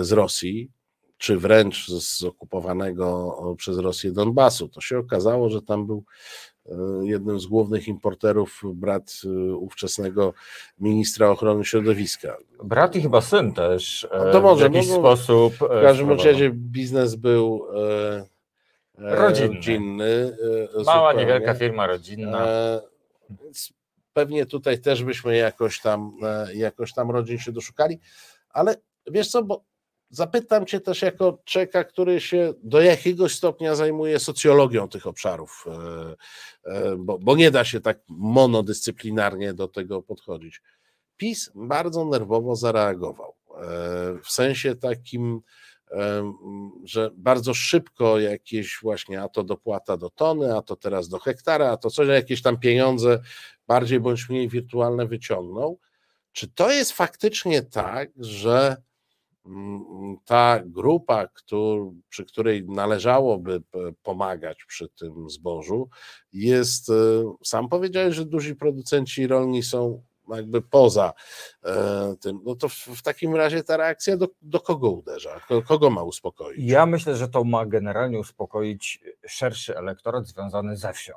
[0.00, 0.70] z Rosji,
[1.18, 4.68] czy wręcz z okupowanego przez Rosję Donbasu.
[4.68, 6.04] To się okazało, że tam był
[7.02, 10.34] jednym z głównych importerów brat e, ówczesnego
[10.78, 12.36] ministra ochrony środowiska.
[12.64, 15.54] Brat i chyba syn też no to może, w jakiś sposób.
[15.54, 17.66] W każdym razie biznes był
[18.98, 19.56] rodzinny.
[19.56, 20.36] rodzinny
[20.86, 21.26] Mała, zupełnie.
[21.26, 22.46] niewielka firma rodzinna.
[23.30, 23.72] Więc
[24.12, 26.16] pewnie tutaj też byśmy jakoś tam,
[26.54, 27.98] jakoś tam rodzin się doszukali,
[28.50, 28.74] ale
[29.10, 29.64] wiesz co, bo
[30.10, 36.72] Zapytam Cię też jako czeka, który się do jakiegoś stopnia zajmuje socjologią tych obszarów, e,
[36.72, 40.62] e, bo, bo nie da się tak monodyscyplinarnie do tego podchodzić.
[41.16, 43.34] PiS bardzo nerwowo zareagował.
[43.50, 43.62] E,
[44.22, 45.40] w sensie takim,
[46.84, 51.70] że bardzo szybko jakieś właśnie, a to dopłata do tony, a to teraz do hektara,
[51.70, 53.20] a to coś, jakieś tam pieniądze
[53.66, 55.78] bardziej bądź mniej wirtualne wyciągnął.
[56.32, 58.76] Czy to jest faktycznie tak, że
[60.24, 63.62] ta grupa, który, przy której należałoby
[64.02, 65.88] pomagać przy tym zbożu,
[66.32, 66.92] jest, e,
[67.44, 70.02] sam powiedziałeś, że duzi producenci rolni są
[70.36, 71.12] jakby poza
[71.64, 75.40] e, tym, no to w, w, takim razie ta reakcja do, do kogo uderza?
[75.66, 76.58] Kogo ma uspokoić?
[76.62, 81.12] Ja myślę, że to ma generalnie uspokoić szerszy elektorat związany ze wsią,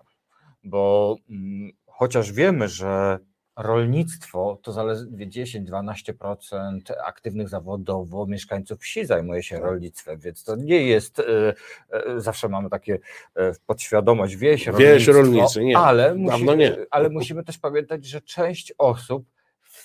[0.64, 3.20] bo mm, chociaż wiemy, że
[3.56, 9.64] rolnictwo to zaledwie 10-12% aktywnych zawodowo mieszkańców wsi zajmuje się tak.
[9.64, 11.54] rolnictwem, więc to nie jest, e,
[11.90, 13.00] e, zawsze mamy takie
[13.36, 16.76] e, podświadomość, wieś, wieś rolnicy, nie, ale, musi, nie.
[16.92, 19.24] ale musimy też pamiętać, że część osób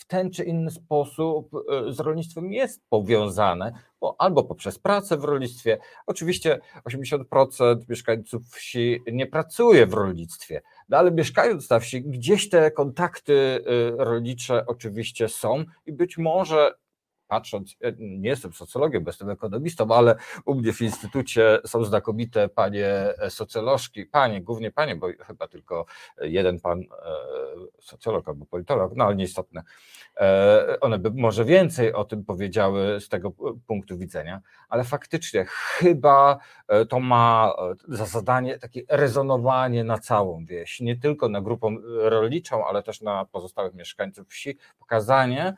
[0.09, 1.51] ten czy inny sposób
[1.89, 5.79] z rolnictwem jest powiązane, bo albo poprzez pracę w rolnictwie.
[6.07, 12.71] Oczywiście 80% mieszkańców wsi nie pracuje w rolnictwie, no ale mieszkając na wsi, gdzieś te
[12.71, 13.65] kontakty y,
[13.97, 16.75] rolnicze oczywiście są i być może
[17.29, 22.89] patrząc, nie jestem socjologiem, bo jestem ekonomistą, ale u mnie w instytucie są znakomite panie
[23.19, 25.87] e, socjolożki, panie, głównie panie, bo chyba tylko
[26.21, 26.85] jeden pan e,
[27.81, 29.63] socjolog albo politolog, no ale nieistotne.
[30.17, 33.33] E, one by może więcej o tym powiedziały z tego
[33.67, 36.39] punktu widzenia, ale faktycznie chyba
[36.89, 37.53] to ma
[37.89, 43.25] za zadanie takie rezonowanie na całą wieś, nie tylko na grupę rolniczą, ale też na
[43.25, 45.55] pozostałych mieszkańców wsi, pokazanie,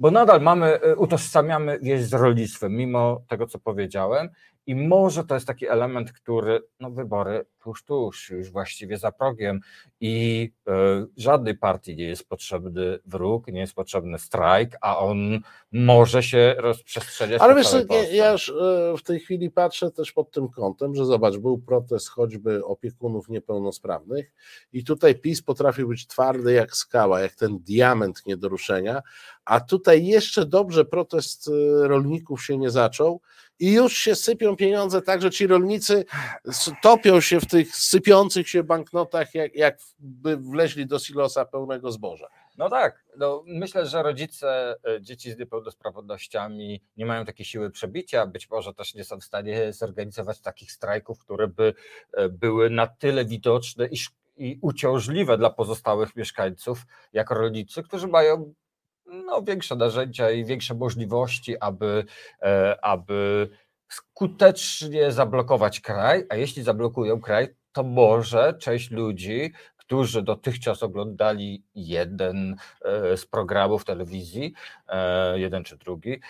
[0.00, 4.28] bo nadal mamy, e, utożsamiamy wieś z rolnictwem, mimo tego, co powiedziałem.
[4.66, 9.60] I może to jest taki element, który, no wybory tuż, tuż, już właściwie za progiem
[10.00, 10.72] i y,
[11.16, 15.40] żadnej partii nie jest potrzebny wróg, nie jest potrzebny strajk, a on
[15.72, 17.42] może się rozprzestrzeniać.
[17.42, 18.52] Ale wiesz, ja, ja już y,
[18.98, 24.32] w tej chwili patrzę też pod tym kątem, że zobacz, był protest choćby opiekunów niepełnosprawnych
[24.72, 29.02] i tutaj PiS potrafił być twardy jak skała, jak ten diament nie do ruszenia,
[29.44, 33.20] a tutaj jeszcze dobrze protest y, rolników się nie zaczął
[33.60, 36.04] i już się sypią pieniądze tak, że ci rolnicy
[36.82, 42.28] topią się w tych sypiących się banknotach, jak, jakby wleźli do silosa pełnego zboża.
[42.58, 48.26] No tak, no myślę, że rodzice e, dzieci z niepełnosprawnościami nie mają takiej siły przebicia,
[48.26, 51.74] być może też nie są w stanie zorganizować takich strajków, które by
[52.12, 53.96] e, były na tyle widoczne i,
[54.36, 58.54] i uciążliwe dla pozostałych mieszkańców, jak rolnicy, którzy mają
[59.10, 62.04] no, większe narzędzia i większe możliwości, aby,
[62.42, 63.50] e, aby
[63.88, 72.56] skutecznie zablokować kraj, a jeśli zablokują kraj, to może część ludzi, którzy dotychczas oglądali jeden
[72.84, 74.52] e, z programów telewizji,
[74.88, 76.20] e, jeden czy drugi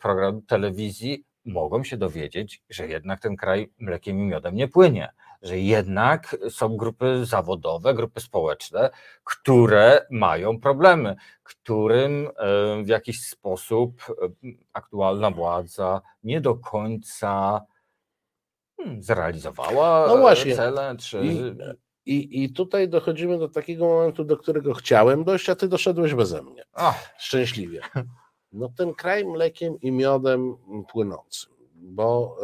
[0.00, 5.08] program telewizji, mogą się dowiedzieć, że jednak ten kraj mlekiem i miodem nie płynie
[5.42, 8.90] że jednak są grupy zawodowe, grupy społeczne,
[9.24, 12.28] które mają problemy, którym
[12.84, 14.02] w jakiś sposób
[14.72, 17.60] aktualna władza nie do końca
[18.76, 20.56] hmm, zrealizowała no właśnie.
[20.56, 20.96] cele.
[20.98, 21.20] Czy...
[21.24, 21.54] I,
[22.06, 26.42] i, I tutaj dochodzimy do takiego momentu, do którego chciałem dojść, a ty doszedłeś beze
[26.42, 26.64] mnie.
[26.72, 27.14] Ach.
[27.18, 27.80] Szczęśliwie.
[28.52, 30.56] No ten kraj mlekiem i miodem
[30.92, 32.36] płynącym, bo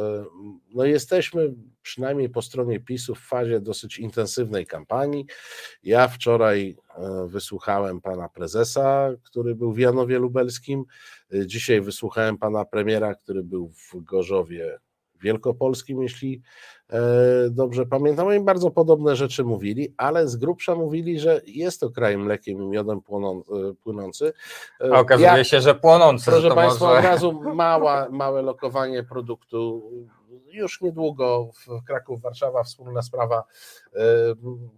[0.74, 1.55] no jesteśmy
[1.85, 5.26] przynajmniej po stronie PiSu w fazie dosyć intensywnej kampanii.
[5.82, 10.85] Ja wczoraj e, wysłuchałem pana prezesa, który był w Janowie Lubelskim.
[11.35, 14.78] E, dzisiaj wysłuchałem pana premiera, który był w Gorzowie
[15.20, 16.43] Wielkopolskim, jeśli
[16.91, 17.01] e,
[17.51, 18.26] dobrze pamiętam.
[18.26, 22.66] Oni bardzo podobne rzeczy mówili, ale z grubsza mówili, że jest to kraj mlekiem i
[22.66, 23.01] miodem
[23.82, 24.32] płynący.
[24.93, 26.30] A okazuje ja, się, że płonący.
[26.30, 26.99] Proszę Państwa, może...
[26.99, 29.91] od razu mała, małe lokowanie produktu
[30.55, 33.44] już niedługo w Kraków, Warszawa, wspólna sprawa.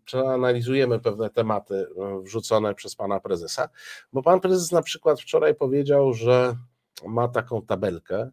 [0.04, 1.86] Przeanalizujemy pewne tematy
[2.22, 3.68] wrzucone przez pana prezesa,
[4.12, 6.56] bo pan prezes na przykład wczoraj powiedział, że
[7.06, 8.30] ma taką tabelkę,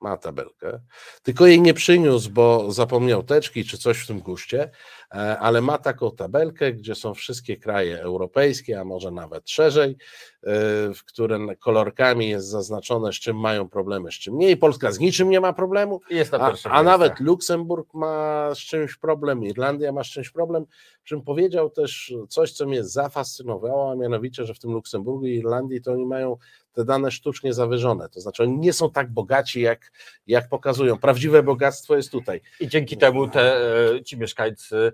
[0.00, 0.80] ma tabelkę,
[1.22, 4.70] tylko jej nie przyniósł, bo zapomniał teczki czy coś w tym guście,
[5.18, 9.96] ale ma taką tabelkę, gdzie są wszystkie kraje europejskie, a może nawet szerzej, e,
[10.94, 14.50] w które kolorkami jest zaznaczone, z czym mają problemy, z czym nie.
[14.50, 16.00] I Polska z niczym nie ma problemu,
[16.32, 20.64] a, a nawet Luksemburg ma z czymś problem, Irlandia ma z czymś problem.
[21.04, 25.82] Czym powiedział też coś, co mnie zafascynowało, a mianowicie, że w tym Luksemburgu i Irlandii
[25.82, 26.36] to oni mają
[26.72, 28.08] te dane sztucznie zawyżone.
[28.08, 29.92] To znaczy, oni nie są tak bogaci, jak,
[30.26, 30.98] jak pokazują.
[30.98, 32.40] Prawdziwe bogactwo jest tutaj.
[32.60, 33.56] I dzięki temu te,
[33.94, 34.92] e, ci mieszkańcy e,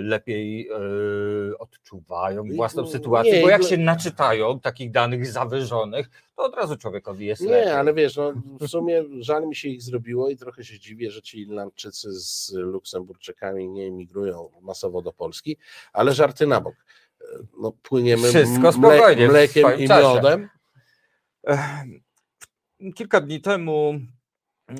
[0.00, 6.54] lepiej e, odczuwają własną sytuację, nie, bo jak się naczytają takich danych zawyżonych, to od
[6.54, 7.72] razu człowiekowi jest Nie, lepiej.
[7.72, 11.22] ale wiesz, no, w sumie żal mi się ich zrobiło i trochę się dziwię, że
[11.22, 15.56] ci Irlandczycy z Luksemburczykami nie emigrują masowo do Polski,
[15.92, 16.74] ale żarty na bok.
[17.60, 20.48] No, płyniemy Wszystko mle, mlekiem i miodem,
[22.94, 24.00] Kilka dni temu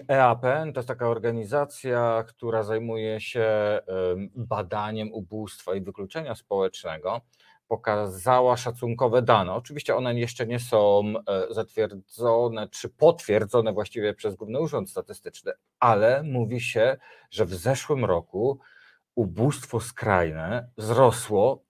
[0.08, 3.80] EAPN to jest taka organizacja, która zajmuje się
[4.36, 7.20] badaniem ubóstwa i wykluczenia społecznego.
[7.68, 9.52] Pokazała szacunkowe dane.
[9.52, 16.22] Oczywiście one jeszcze nie są e, zatwierdzone czy potwierdzone właściwie przez Główny Urząd Statystyczny, ale
[16.22, 16.96] mówi się,
[17.30, 18.58] że w zeszłym roku
[19.14, 21.64] ubóstwo skrajne wzrosło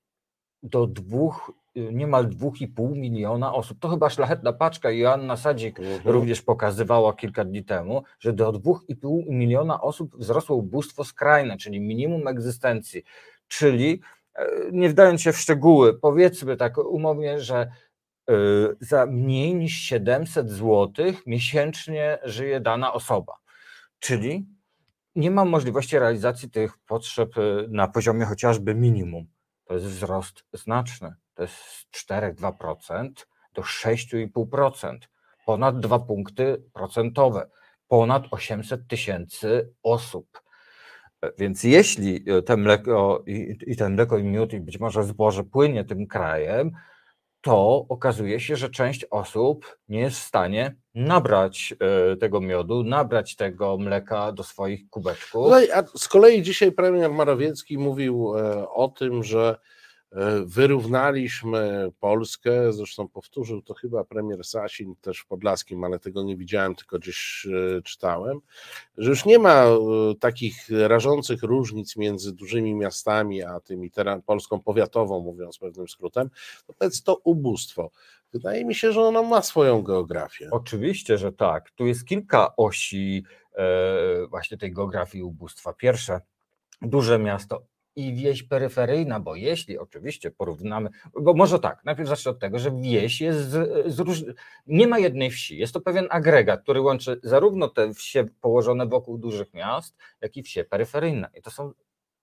[0.62, 3.78] do dwóch niemal 2,5 miliona osób.
[3.78, 4.90] To chyba szlachetna paczka.
[4.90, 6.00] Joanna Sadzik mhm.
[6.04, 12.28] również pokazywała kilka dni temu, że do 2,5 miliona osób wzrosło ubóstwo skrajne, czyli minimum
[12.28, 13.02] egzystencji.
[13.48, 14.00] Czyli,
[14.34, 17.56] e, nie wdając się w szczegóły, powiedzmy tak umownie, że
[18.28, 18.34] e,
[18.80, 20.92] za mniej niż 700 zł
[21.26, 23.32] miesięcznie żyje dana osoba.
[23.98, 24.46] Czyli
[25.16, 29.26] nie ma możliwości realizacji tych potrzeb e, na poziomie chociażby minimum.
[29.64, 33.10] To jest wzrost znaczny to jest z 4,2%
[33.54, 34.98] do 6,5%,
[35.46, 37.50] ponad 2 punkty procentowe,
[37.88, 40.42] ponad 800 tysięcy osób.
[41.38, 45.84] Więc jeśli te mleko i, i ten mleko i miód i być może zboże płynie
[45.84, 46.70] tym krajem,
[47.44, 51.74] to okazuje się, że część osób nie jest w stanie nabrać
[52.12, 55.50] e, tego miodu, nabrać tego mleka do swoich kubeczków.
[55.50, 59.58] No a z kolei dzisiaj premier Morawiecki mówił e, o tym, że
[60.44, 66.74] Wyrównaliśmy Polskę, zresztą powtórzył to chyba premier Sasin też w Podlaskim, ale tego nie widziałem,
[66.74, 67.46] tylko gdzieś
[67.84, 68.40] czytałem,
[68.98, 69.64] że już nie ma
[70.20, 76.30] takich rażących różnic między dużymi miastami a tymi teren, Polską powiatową, mówiąc pewnym skrótem,
[76.78, 77.90] to jest to ubóstwo.
[78.32, 80.48] Wydaje mi się, że ona ma swoją geografię.
[80.50, 81.70] Oczywiście, że tak.
[81.70, 85.72] Tu jest kilka osi e, właśnie tej geografii ubóstwa.
[85.72, 86.20] Pierwsze,
[86.82, 87.62] duże miasto
[87.96, 90.90] i wieś peryferyjna, bo jeśli oczywiście porównamy,
[91.20, 94.24] bo może tak, najpierw zacznę od tego, że wieś jest z, z róż...
[94.66, 99.18] nie ma jednej wsi, jest to pewien agregat, który łączy zarówno te wsie położone wokół
[99.18, 101.30] dużych miast, jak i wsie peryferyjne.
[101.34, 101.72] I to są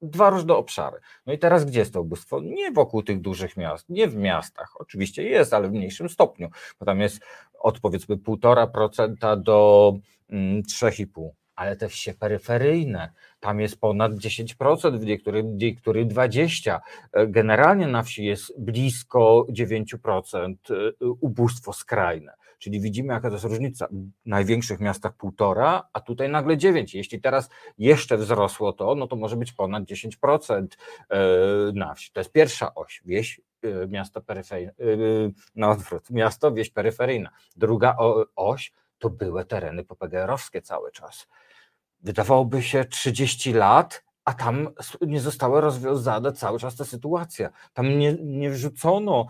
[0.01, 0.99] dwa różne obszary.
[1.25, 2.39] No i teraz gdzie jest to ubóstwo?
[2.41, 4.73] Nie wokół tych dużych miast, nie w miastach.
[4.79, 6.49] Oczywiście jest, ale w mniejszym stopniu,
[6.79, 7.21] bo tam jest
[7.59, 9.93] od powiedzmy 1,5% do
[10.31, 11.40] 3,5%.
[11.55, 16.79] Ale te wsie peryferyjne, tam jest ponad 10%, w niektórych, niektórych 20%.
[17.27, 22.33] Generalnie na wsi jest blisko 9% y, ubóstwo skrajne.
[22.61, 23.87] Czyli widzimy, jaka to jest różnica.
[23.91, 26.95] W największych miastach półtora, a tutaj nagle 9.
[26.95, 30.67] Jeśli teraz jeszcze wzrosło to, no to może być ponad 10%
[31.09, 31.17] e,
[31.73, 32.11] na wsi.
[32.11, 34.73] To jest pierwsza oś, wieś, e, miasto peryferyjne,
[35.55, 37.29] na odwrót, miasto, wieś peryferyjna.
[37.55, 37.97] Druga
[38.35, 38.71] oś
[39.01, 41.27] to były tereny popegeerowskie cały czas.
[41.99, 44.69] Wydawałoby się 30 lat, a tam
[45.01, 47.49] nie została rozwiązana cały czas ta sytuacja.
[47.73, 49.27] Tam nie, nie wrzucono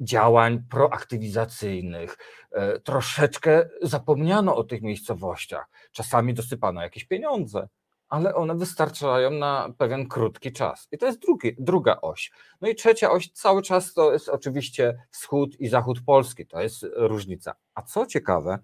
[0.00, 2.18] działań proaktywizacyjnych.
[2.52, 5.68] E, troszeczkę zapomniano o tych miejscowościach.
[5.92, 7.68] Czasami dosypano jakieś pieniądze,
[8.10, 10.88] ale one wystarczają na pewien krótki czas.
[10.92, 12.32] I to jest drugi, druga oś.
[12.60, 16.46] No i trzecia oś cały czas to jest oczywiście wschód i zachód Polski.
[16.46, 17.54] To jest różnica.
[17.74, 18.58] A co ciekawe,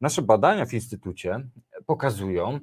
[0.00, 1.48] nasze badania w Instytucie
[1.86, 2.60] pokazują,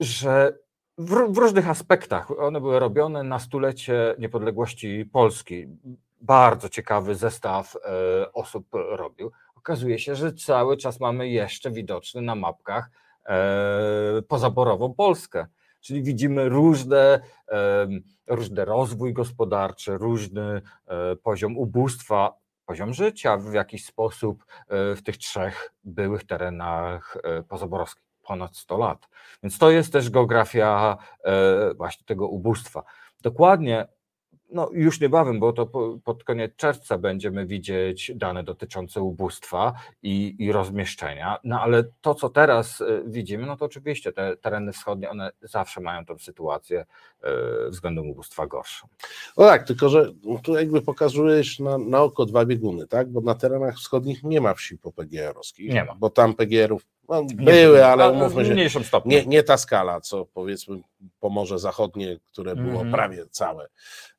[0.00, 0.58] że
[0.98, 5.66] w, w różnych aspektach one były robione na stulecie niepodległości Polski
[6.20, 9.32] bardzo ciekawy zestaw e, osób robił.
[9.56, 12.90] Okazuje się, że cały czas mamy jeszcze widoczny na mapkach
[13.26, 15.46] e, pozaborową Polskę.
[15.88, 17.20] Czyli widzimy różne,
[18.26, 25.74] różny rozwój gospodarczy, różny e, poziom ubóstwa, poziom życia w jakiś sposób w tych trzech
[25.84, 27.16] byłych terenach
[27.48, 29.08] pozaborowskich ponad 100 lat.
[29.42, 30.96] Więc to jest też geografia
[31.76, 32.82] właśnie tego ubóstwa.
[33.20, 33.88] Dokładnie
[34.50, 35.66] no już niebawem, bo to
[36.04, 42.28] pod koniec czerwca będziemy widzieć dane dotyczące ubóstwa i, i rozmieszczenia, no ale to, co
[42.28, 46.86] teraz e, widzimy, no to oczywiście te tereny wschodnie, one zawsze mają tą sytuację
[47.22, 47.30] e,
[47.70, 48.88] względem ubóstwa gorszą.
[49.36, 53.34] No tak, tylko że tu jakby pokazujesz na, na oko dwa bieguny, tak, bo na
[53.34, 55.94] terenach wschodnich nie ma wsi po PGR-owskich, nie ma.
[55.94, 59.10] bo tam PGR-ów no, były, ale umówmy się, mniejszym stopniu.
[59.10, 60.80] Nie, nie ta skala, co powiedzmy
[61.20, 63.68] Pomorze Zachodnie, które było mm prawie całe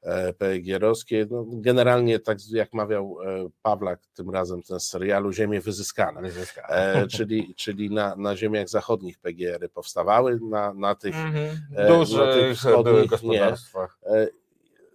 [0.02, 1.28] e, PGR-owskie.
[1.32, 6.22] No, generalnie, tak jak mawiał e, Pawlak tym razem ten serialu, ziemie wyzyskane.
[6.22, 6.68] wyzyskane.
[6.94, 11.88] E, czyli czyli na, na ziemiach zachodnich PGR-y powstawały, na, na tych, mm -hmm.
[11.88, 13.24] Dużych, na tych wschodnich.
[13.24, 13.54] Nie.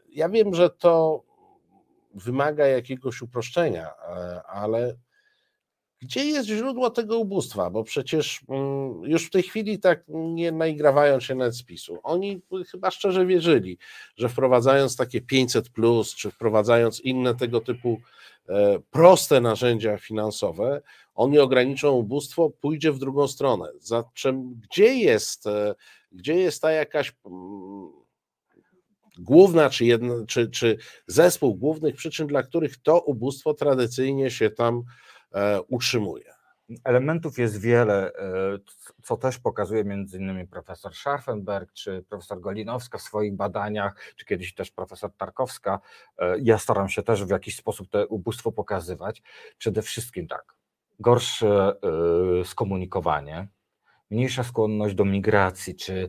[0.08, 1.22] Ja wiem, że to
[2.14, 3.90] wymaga jakiegoś uproszczenia,
[4.46, 4.94] ale
[6.04, 7.70] gdzie jest źródło tego ubóstwa?
[7.70, 11.98] Bo przecież mm, już w tej chwili tak nie naigrawają się nawet spisu.
[12.02, 12.40] Oni
[12.70, 13.78] chyba szczerze wierzyli,
[14.16, 18.00] że wprowadzając takie 500, plus, czy wprowadzając inne tego typu
[18.48, 20.82] e, proste narzędzia finansowe,
[21.14, 23.68] oni ograniczą ubóstwo, pójdzie w drugą stronę.
[23.80, 25.74] Zatem gdzie jest, e,
[26.12, 27.88] gdzie jest ta jakaś mm,
[29.18, 34.84] główna, czy, jedna, czy, czy zespół głównych przyczyn, dla których to ubóstwo tradycyjnie się tam
[35.68, 36.34] utrzymuje.
[36.84, 38.58] Elementów jest wiele, e,
[39.02, 44.54] co też pokazuje między innymi profesor Scharfenberg czy profesor Golinowska w swoich badaniach, czy kiedyś
[44.54, 45.80] też profesor Tarkowska.
[46.18, 49.22] E, ja staram się też w jakiś sposób to ubóstwo pokazywać.
[49.58, 50.54] Przede wszystkim tak,
[51.00, 51.74] gorsze
[52.44, 53.48] skomunikowanie,
[54.10, 56.08] mniejsza skłonność do migracji czy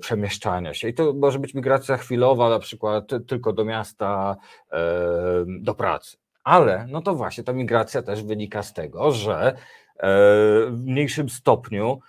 [0.00, 0.88] przemieszczania się.
[0.88, 4.36] I to może być migracja chwilowa, na przykład tylko do miasta,
[5.46, 9.56] do pracy ale no to właśnie ta migracja też wynika z tego, że e,
[10.70, 12.00] w mniejszym stopniu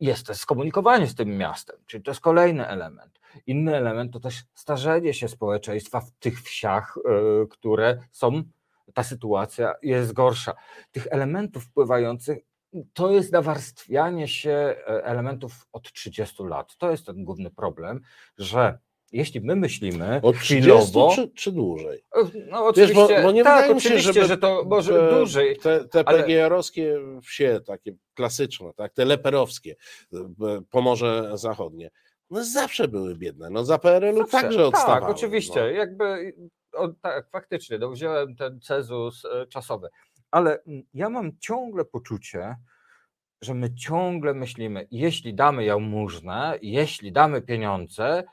[0.00, 3.20] jest też skomunikowanie z tym miastem, czyli to jest kolejny element.
[3.46, 8.42] Inny element to też starzenie się społeczeństwa w tych wsiach, e, które są,
[8.94, 10.54] ta sytuacja jest gorsza.
[10.92, 12.38] Tych elementów wpływających
[12.92, 16.76] to jest nawarstwianie się e, elementów od 30 lat.
[16.76, 18.00] To jest ten główny problem,
[18.38, 18.78] że
[19.12, 21.12] jeśli my myślimy Od chwilowo...
[21.14, 22.04] Czy, czy dłużej?
[22.50, 25.56] No oczywiście, Wiesz, bo, bo nie tak, oczywiście, się, żeby, że to może dłużej.
[25.56, 26.22] Te, te ale...
[26.22, 29.76] PGR-owskie wsie, takie klasyczne, tak, te leperowskie,
[30.70, 31.90] Pomorze Zachodnie,
[32.30, 33.50] no zawsze były biedne.
[33.50, 34.32] No za PRL-u Zawsze.
[34.32, 35.00] także odstawały.
[35.00, 35.60] Tak, oczywiście.
[35.60, 35.66] No.
[35.66, 36.34] Jakby,
[36.72, 39.88] o, tak, faktycznie, no, wziąłem ten cezus e, czasowy.
[40.30, 40.62] Ale
[40.94, 42.56] ja mam ciągle poczucie,
[43.42, 48.24] że my ciągle myślimy, jeśli damy jałmużnę, jeśli damy pieniądze,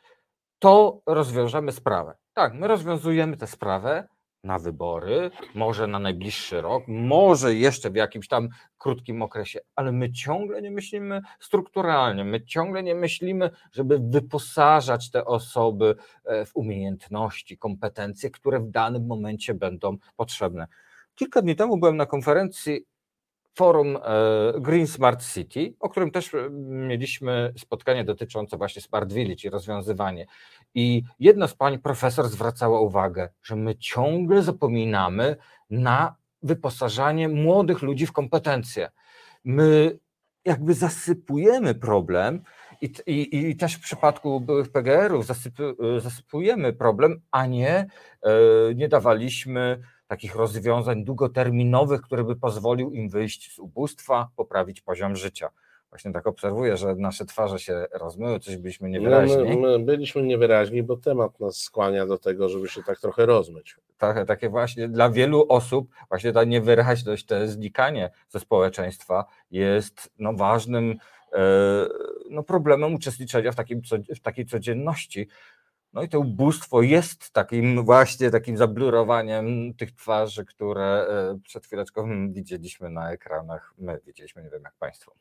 [0.60, 2.16] to rozwiążemy sprawę.
[2.34, 4.08] Tak, my rozwiązujemy tę sprawę
[4.44, 10.12] na wybory, może na najbliższy rok, może jeszcze w jakimś tam krótkim okresie, ale my
[10.12, 15.96] ciągle nie myślimy strukturalnie, my ciągle nie myślimy, żeby wyposażać te osoby
[16.26, 20.68] e, w umiejętności, kompetencje, które w danym momencie będą potrzebne.
[21.16, 22.86] Kilka dni temu byłem na konferencji
[23.56, 24.02] forum e,
[24.60, 30.26] Green Smart City, o którym też e, mieliśmy spotkanie dotyczące właśnie Smart Village i rozwiązywanie.
[30.74, 35.36] I jedna z pań profesor zwracała uwagę, że my ciągle zapominamy
[35.70, 38.92] na wyposażanie młodych ludzi w kompetencje.
[39.44, 40.00] My
[40.46, 42.42] jakby zasypujemy problem
[42.82, 47.88] i, i, i też w przypadku byłych PGR-ów e, zasypujemy problem, a nie,
[48.76, 55.50] nie dawaliśmy takich rozwiązań długoterminowych, które by pozwolił im wyjść z ubóstwa, poprawić poziom życia.
[55.90, 59.38] Właśnie tak obserwuję, że nasze twarze się rozmyły, coś byliśmy niewyraźni.
[59.38, 63.26] No, my, my byliśmy niewyraźni, bo temat nas skłania do tego, żeby się tak trochę
[63.26, 63.76] rozmyć.
[63.98, 70.34] Tak, takie właśnie dla wielu osób właśnie ta niewyraźność, to znikanie ze społeczeństwa jest no,
[70.34, 70.96] ważnym
[71.34, 71.40] e,
[72.30, 73.82] no, problemem uczestniczenia w, takim,
[74.16, 75.28] w takiej codzienności.
[75.96, 82.32] No i to ubóstwo jest takim właśnie takim zablurowaniem tych twarzy, które e, przed chwileczką
[82.34, 83.74] widzieliśmy na ekranach.
[83.78, 85.12] My widzieliśmy, nie wiem jak Państwo.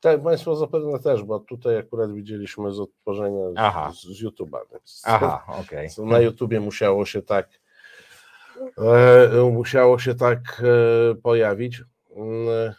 [0.00, 3.62] Tak, Państwo zapewne też, bo tutaj akurat widzieliśmy z odtworzenia
[3.92, 4.58] z, z YouTube'a.
[5.04, 5.88] Aha, okej.
[5.92, 6.06] Okay.
[6.06, 7.48] Na YouTubie musiało się tak
[8.78, 11.82] e, musiało się tak e, pojawić.
[12.16, 12.74] Mm,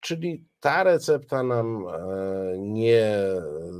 [0.00, 1.86] czyli ta recepta nam
[2.58, 3.16] nie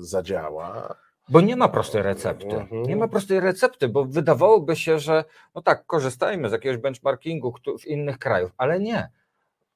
[0.01, 1.04] zadziała.
[1.29, 2.57] Bo nie ma prostej recepty.
[2.57, 2.83] Mhm.
[2.83, 7.87] Nie ma prostej recepty, bo wydawałoby się, że no tak, korzystajmy z jakiegoś benchmarkingu w
[7.87, 9.11] innych krajów, ale nie.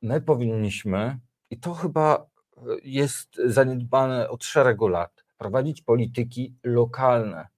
[0.03, 1.19] My powinniśmy,
[1.51, 2.27] i to chyba
[2.57, 7.49] e, jest zaniedbane od szeregu lat, prowadzić polityki lokalne,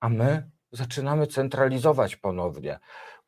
[0.00, 2.78] a my zaczynamy centralizować ponownie,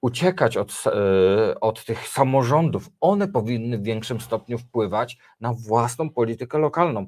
[0.00, 2.90] uciekać od, e, od tych samorządów.
[3.00, 7.06] One powinny w większym stopniu wpływać na własną politykę lokalną.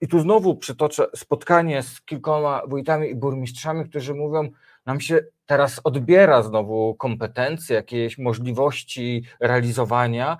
[0.00, 4.48] I tu znowu przytoczę spotkanie z kilkoma wójtami i burmistrzami, którzy mówią,
[4.86, 10.36] nam się teraz odbiera znowu kompetencje, jakieś możliwości realizowania,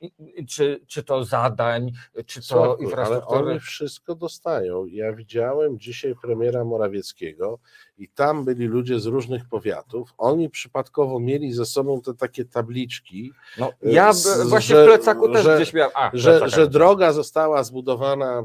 [0.00, 1.92] i- czy, czy to zadań,
[2.26, 3.50] czy to ale infrastruktury.
[3.50, 4.86] oni wszystko dostają.
[4.86, 7.58] Ja widziałem dzisiaj premiera Morawieckiego
[8.02, 10.14] i tam byli ludzie z różnych powiatów.
[10.18, 15.32] Oni przypadkowo mieli ze sobą te takie tabliczki, No, ja z- właśnie że- w plecaku
[15.32, 15.90] też że- gdzieś miałem.
[15.94, 18.44] A, że, że droga została zbudowana e,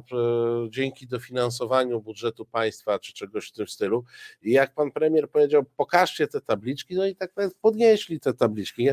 [0.69, 4.03] dzięki dofinansowaniu budżetu państwa czy czegoś w tym stylu.
[4.41, 8.87] I jak pan premier powiedział, pokażcie te tabliczki, no i tak nawet podnieśli te tabliczki.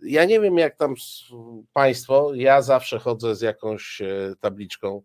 [0.00, 0.94] Ja, nie wiem, jak tam
[1.72, 5.02] państwo, ja zawsze chodzę z jakąś e, tabliczką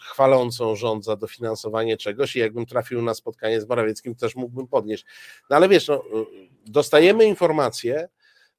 [0.00, 5.04] chwalącą rząd za dofinansowanie czegoś i jakbym trafił na spotkanie z Morawieckim, też mógłbym podnieść.
[5.50, 6.00] No ale wiesz, no, e,
[6.66, 8.08] dostajemy informacje,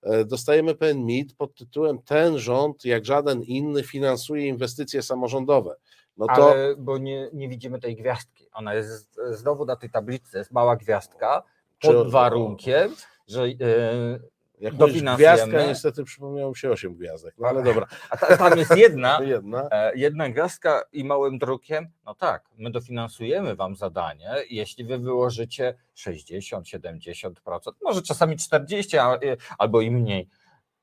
[0.04, 5.76] e, dostajemy pewien mit pod tytułem ten rząd, jak żaden inny, finansuje inwestycje samorządowe.
[6.18, 8.48] No to Ale bo nie, nie widzimy tej gwiazdki.
[8.54, 11.44] Ona jest znowu na tej tablicy, jest mała gwiazdka,
[11.82, 12.96] pod warunkiem,
[13.28, 13.50] że e,
[14.62, 17.88] jak mówisz gwiazdka, niestety przypomniało mi się osiem gwiazdek, no ale dobra.
[18.10, 19.68] a ta, tam jest jedna, Jedna.
[19.72, 25.76] e, jedna gwiazdka i małym drukiem, no tak, my dofinansujemy wam zadanie, jeśli wy wyłożycie
[25.94, 27.32] 60, 70%,
[27.84, 29.20] może czasami 40 a- e,
[29.58, 30.30] albo i mniej,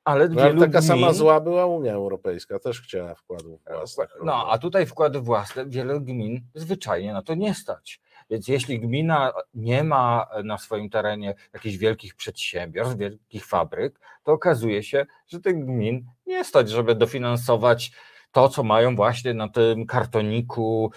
[0.04, 4.08] ale No, ale taka sama zła była Unia Europejska, też chciała wkładów własnych.
[4.24, 8.00] No, a tutaj wkłady własne wiele gmin zwyczajnie na to nie stać.
[8.30, 14.82] Więc jeśli gmina nie ma na swoim terenie jakichś wielkich przedsiębiorstw, wielkich fabryk, to okazuje
[14.82, 17.92] się, że tych gmin nie stać, żeby dofinansować
[18.32, 20.92] to, co mają właśnie na tym kartoniku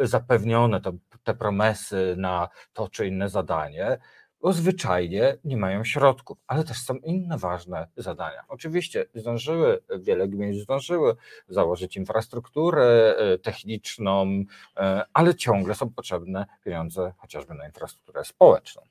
[0.00, 0.92] e, zapewnione, te,
[1.24, 3.98] te promesy na to czy inne zadanie,
[4.44, 8.44] bo zwyczajnie nie mają środków, ale też są inne ważne zadania.
[8.48, 11.16] Oczywiście zdążyły, wiele gmin zdążyły
[11.48, 14.44] założyć infrastrukturę e, techniczną,
[14.76, 18.82] e, ale ciągle są potrzebne pieniądze chociażby na infrastrukturę społeczną.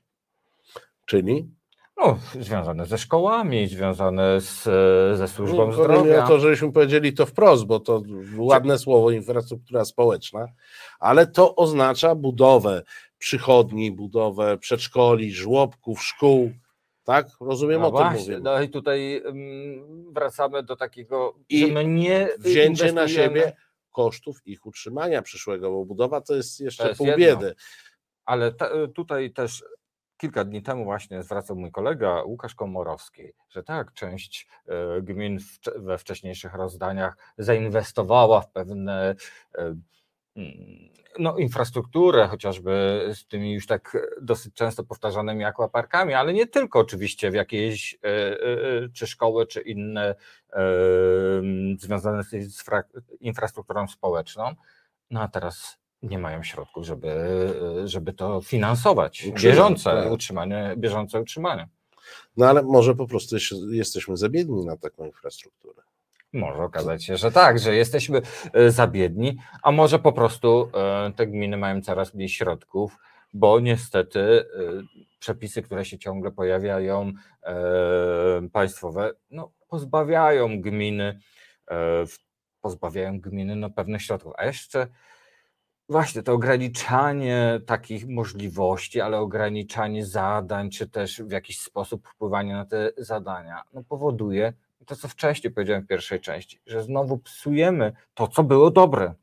[1.06, 1.48] Czyli?
[1.96, 6.26] No, związane ze szkołami, związane z, e, ze służbą mi zdrowia.
[6.26, 8.02] to, żebyśmy powiedzieli to wprost, bo to
[8.36, 10.46] ładne słowo infrastruktura społeczna,
[11.00, 12.82] ale to oznacza budowę
[13.24, 16.52] przychodni, budowę przedszkoli, żłobków, szkół.
[17.04, 17.26] Tak?
[17.40, 18.38] Rozumiem No o tym właśnie, mówię.
[18.44, 23.56] no i tutaj mm, wracamy do takiego, I że my nie Wzięcie na inwestujemy- siebie
[23.92, 27.18] kosztów ich utrzymania przyszłego, bo budowa to jest jeszcze To jest pół jedno.
[27.26, 27.54] biedy.
[28.24, 29.64] Ale te, tutaj też
[30.16, 35.38] kilka dni temu właśnie zwracał mój kolega Łukasz Komorowski, że tak, część e, gmin
[35.76, 39.14] we wcześniejszych rozdaniach zainwestowała w pewne
[39.58, 39.82] mm,
[41.18, 47.30] no, infrastrukturę, chociażby z tymi już tak dosyć często powtarzanymi akwaparkami, ale nie tylko oczywiście
[47.30, 50.14] w jakieś e, e, e, czy szkoły, czy inne
[51.78, 52.32] związane z
[53.20, 54.54] infrastrukturą społeczną.
[55.10, 57.14] No a teraz nie mają środków, żeby,
[57.84, 59.28] żeby to finansować.
[59.42, 60.12] Bieżące tak.
[60.12, 61.68] utrzymanie, bieżące utrzymanie.
[62.36, 63.36] No ale może po prostu
[63.70, 65.82] jesteśmy za biedni na taką infrastrukturę.
[66.34, 68.22] Może okazać się, że tak, że jesteśmy
[68.52, 72.98] e, za biedni, a może po prostu e, te gminy mają coraz mniej środków,
[73.32, 74.44] bo niestety e,
[75.18, 77.12] przepisy, które się ciągle pojawiają,
[78.52, 81.20] państwowe, no, pozbawiają gminy,
[82.60, 84.32] pozbawiają gminy no, pewnych środków.
[84.36, 84.86] A jeszcze
[85.88, 92.64] właśnie to ograniczanie takich możliwości, ale ograniczanie zadań, czy też w jakiś sposób wpływanie na
[92.64, 94.52] te zadania, no, powoduje
[94.86, 99.14] to, co wcześniej powiedziałem w pierwszej części, że znowu psujemy to, co było dobre.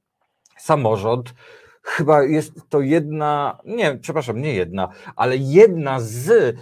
[0.58, 1.34] Samorząd
[1.84, 6.54] chyba jest to jedna, nie, przepraszam, nie jedna, ale jedna z e,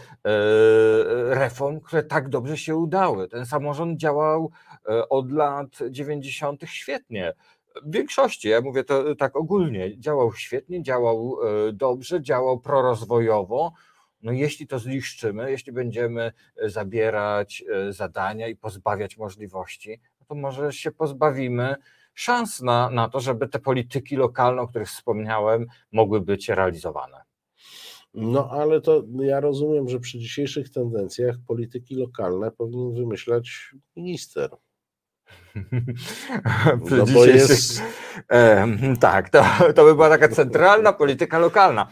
[1.35, 3.27] reform, które tak dobrze się udały.
[3.27, 4.51] Ten samorząd działał
[4.89, 6.61] e, od lat 90.
[6.65, 7.33] świetnie.
[7.83, 11.37] W większości, ja mówię to tak ogólnie, działał świetnie, działał
[11.67, 13.73] e, dobrze, działał prorozwojowo.
[14.21, 20.35] No jeśli to zniszczymy, jeśli będziemy e, zabierać e, zadania i pozbawiać możliwości, no to
[20.35, 21.75] może się pozbawimy
[22.13, 27.21] szans na, na to, żeby te polityki lokalne, o których wspomniałem, mogły być realizowane.
[28.13, 34.49] No ale to ja rozumiem, że przy dzisiejszych tendencjach polityki lokalne powinien wymyślać minister.
[36.97, 37.81] No bo jest,
[38.99, 39.43] tak, to,
[39.75, 41.87] to by była taka centralna polityka lokalna.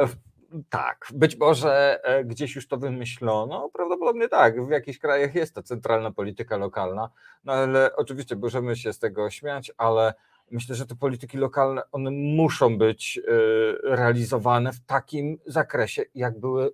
[0.00, 0.31] W-
[0.70, 5.62] Tak, być może e, gdzieś już to wymyślono, prawdopodobnie tak, w jakichś krajach jest ta
[5.62, 7.10] centralna polityka lokalna,
[7.44, 10.14] no ale oczywiście możemy się z tego śmiać, ale
[10.50, 16.72] myślę, że te polityki lokalne, one muszą być e, realizowane w takim zakresie, jak były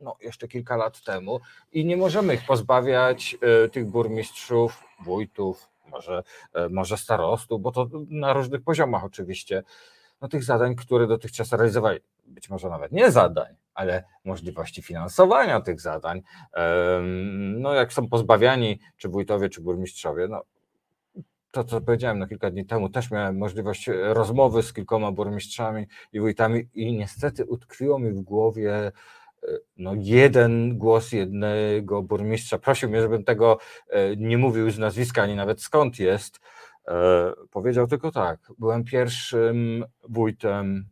[0.00, 1.40] no, jeszcze kilka lat temu.
[1.72, 6.22] I nie możemy ich pozbawiać e, tych burmistrzów, wójtów, może,
[6.70, 9.62] może starostów, bo to na różnych poziomach oczywiście,
[10.20, 12.00] no, tych zadań, które dotychczas realizowali.
[12.26, 16.22] Być może nawet nie zadań, ale możliwości finansowania tych zadań.
[17.56, 20.42] No, jak są pozbawiani, czy wójtowie, czy burmistrzowie, no,
[21.50, 26.20] to, co powiedziałem no, kilka dni temu, też miałem możliwość rozmowy z kilkoma burmistrzami i
[26.20, 28.92] wójtami, i niestety utkwiło mi w głowie e,
[29.76, 32.58] no, jeden głos jednego burmistrza.
[32.58, 33.58] Prosił mnie, żebym tego
[33.88, 36.40] e, nie mówił z nazwiska, ani nawet skąd jest.
[36.88, 40.88] E, Powiedział tylko tak: byłem pierwszym wójtem,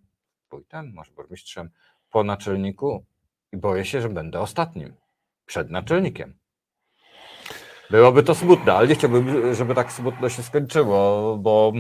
[0.51, 1.70] wójtem, może burmistrzem
[2.11, 3.05] po naczelniku
[3.53, 4.94] i boję się, że będę ostatnim
[5.47, 6.38] przed naczelnikiem.
[7.90, 11.72] Byłoby to smutne, ale nie chciałbym, żeby tak smutno się skończyło, bo,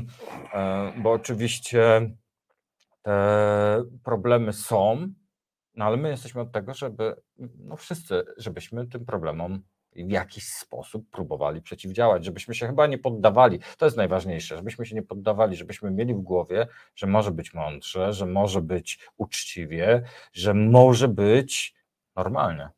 [0.52, 2.10] e, bo oczywiście
[3.02, 5.08] te problemy są,
[5.74, 7.16] no ale my jesteśmy od tego, żeby
[7.58, 9.62] no wszyscy, żebyśmy tym problemom
[10.04, 13.60] w jakiś sposób próbowali przeciwdziałać, żebyśmy się chyba nie poddawali.
[13.78, 18.12] To jest najważniejsze, żebyśmy się nie poddawali, żebyśmy mieli w głowie, że może być mądrze,
[18.12, 21.74] że może być uczciwie, że może być
[22.16, 22.75] normalnie.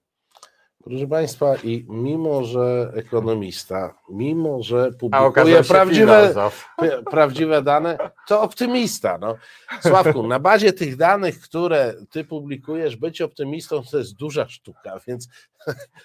[0.85, 6.35] Proszę Państwa, i mimo, że ekonomista, mimo, że publikuje prawdziwe,
[7.11, 7.99] prawdziwe dane,
[8.29, 9.18] to optymista.
[9.18, 9.37] No.
[9.81, 15.29] Sławku, na bazie tych danych, które ty publikujesz, być optymistą to jest duża sztuka, więc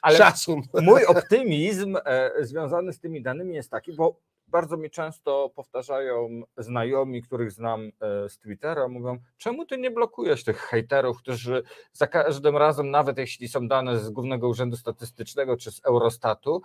[0.02, 0.62] Ale szacun.
[0.82, 4.16] mój optymizm e, związany z tymi danymi jest taki, bo
[4.54, 10.44] bardzo mi często powtarzają znajomi, których znam e, z Twittera, mówią, czemu ty nie blokujesz
[10.44, 15.72] tych hejterów, którzy za każdym razem, nawet jeśli są dane z Głównego Urzędu Statystycznego czy
[15.72, 16.62] z Eurostatu,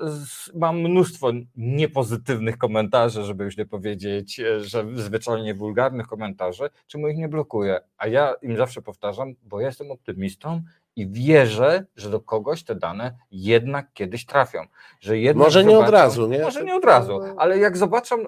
[0.00, 0.10] e,
[0.54, 7.16] mam mnóstwo niepozytywnych komentarzy, żeby już nie powiedzieć, e, że zwyczajnie wulgarnych komentarzy, czemu ich
[7.16, 7.80] nie blokuję?
[7.96, 10.62] A ja im zawsze powtarzam, bo jestem optymistą
[11.00, 14.66] i wierzę, że do kogoś te dane jednak kiedyś trafią.
[15.00, 16.38] Że jednak Może nie od zobaczą- razu, nie?
[16.42, 18.24] Może nie od razu, ale jak zobaczą,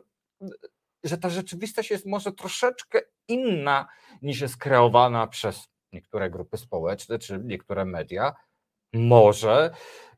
[1.05, 3.89] że ta rzeczywistość jest może troszeczkę inna
[4.23, 8.33] niż jest kreowana przez niektóre grupy społeczne czy niektóre media,
[8.93, 9.71] może,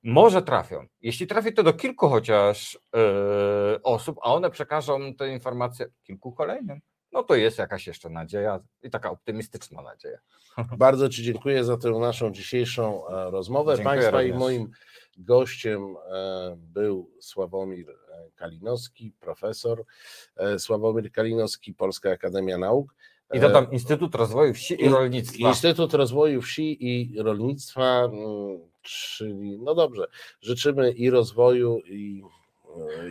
[0.03, 0.87] może trafią.
[1.01, 6.81] Jeśli trafi to do kilku chociaż e, osób, a one przekażą te informacje kilku kolejnym,
[7.15, 10.19] no to jest jakaś jeszcze nadzieja i taka optymistyczna nadzieja.
[10.79, 13.77] Bardzo Ci dziękuję za tę naszą dzisiejszą e, rozmowę.
[13.77, 14.41] Dziękuję Państwa i również.
[14.41, 14.71] moim
[15.19, 17.87] gościem e, był Sławomir
[18.37, 19.85] Kalinowski, profesor
[20.59, 22.95] Sławomir Kalinowski, Polska Akademia Nauk.
[23.33, 25.49] I dodam Instytut Rozwoju Wsi i Rolnictwa.
[25.49, 30.07] Instytut Rozwoju Wsi i Rolnictwa, mm, czyli no dobrze,
[30.41, 32.23] życzymy i rozwoju, i,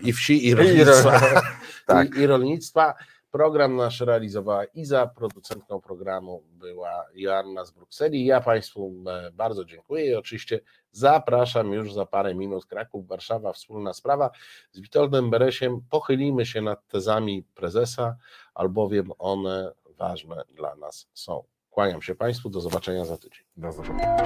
[0.03, 1.17] i wsi, i rolnictwa.
[1.17, 2.15] I, tak.
[2.15, 2.93] I, I rolnictwa.
[3.33, 8.25] Program nasz realizowała Iza, producentką programu była Joanna z Brukseli.
[8.25, 10.59] Ja Państwu e, bardzo dziękuję i oczywiście
[10.91, 14.31] zapraszam już za parę minut Kraków, Warszawa, wspólna sprawa.
[14.71, 18.15] Z Witoldem Beresiem pochylimy się nad tezami prezesa,
[18.53, 21.43] albowiem one ważne dla nas są.
[21.69, 23.45] Kłaniam się Państwu, do zobaczenia za tydzień.
[23.57, 24.17] Do zobaczenia.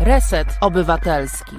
[0.00, 1.56] Reset Obywatelski.